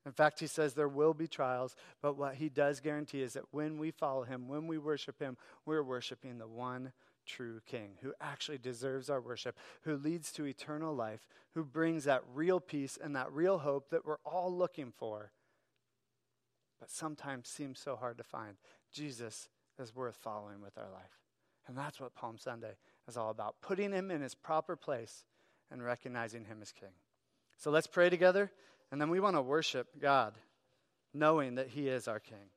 In 0.07 0.13
fact, 0.13 0.41
he 0.41 0.47
says 0.47 0.73
there 0.73 0.89
will 0.89 1.13
be 1.13 1.29
trials, 1.29 1.77
but 2.01 2.17
what 2.17 2.37
he 2.37 2.49
does 2.49 2.81
guarantee 2.81 3.23
is 3.23 3.35
that 3.35 3.53
when 3.53 3.79
we 3.79 3.91
follow 3.91 4.23
him, 4.23 4.49
when 4.49 4.67
we 4.67 4.79
worship 4.79 5.21
him, 5.21 5.37
we're 5.67 5.83
worshiping 5.83 6.39
the 6.39 6.49
one 6.49 6.93
true 7.27 7.61
king 7.67 7.91
who 8.01 8.15
actually 8.21 8.59
deserves 8.59 9.11
our 9.11 9.21
worship, 9.21 9.57
who 9.83 9.97
leads 9.97 10.33
to 10.33 10.47
eternal 10.47 10.95
life, 10.95 11.29
who 11.55 11.65
brings 11.65 12.05
that 12.05 12.23
real 12.35 12.61
peace 12.61 12.99
and 13.03 13.15
that 13.15 13.31
real 13.31 13.59
hope 13.59 13.91
that 13.91 14.07
we're 14.07 14.17
all 14.25 14.53
looking 14.53 14.91
for, 14.91 15.33
but 16.81 16.91
sometimes 16.91 17.47
seems 17.47 17.79
so 17.79 17.95
hard 17.95 18.17
to 18.19 18.25
find. 18.25 18.57
Jesus 18.91 19.49
is 19.79 19.95
worth 19.95 20.17
following 20.17 20.63
with 20.63 20.79
our 20.79 20.91
life. 20.91 21.21
And 21.67 21.77
that's 21.77 22.01
what 22.01 22.15
Palm 22.15 22.39
Sunday 22.39 22.75
is 23.07 23.17
all 23.17 23.31
about 23.31 23.57
putting 23.61 23.93
him 23.93 24.11
in 24.11 24.23
his 24.23 24.35
proper 24.35 24.77
place 24.77 25.25
and 25.71 25.85
recognizing 25.85 26.47
him 26.47 26.59
as 26.63 26.73
king. 26.73 26.89
So 27.59 27.71
let's 27.71 27.87
pray 27.87 28.11
together. 28.11 28.51
And 28.93 29.01
then 29.01 29.11
we 29.11 29.21
want 29.21 29.37
to 29.37 29.43
worship 29.43 29.89
God, 30.01 30.35
knowing 31.15 31.57
that 31.57 31.69
He 31.69 31.89
is 31.89 32.09
our 32.09 32.21
King. 32.21 32.51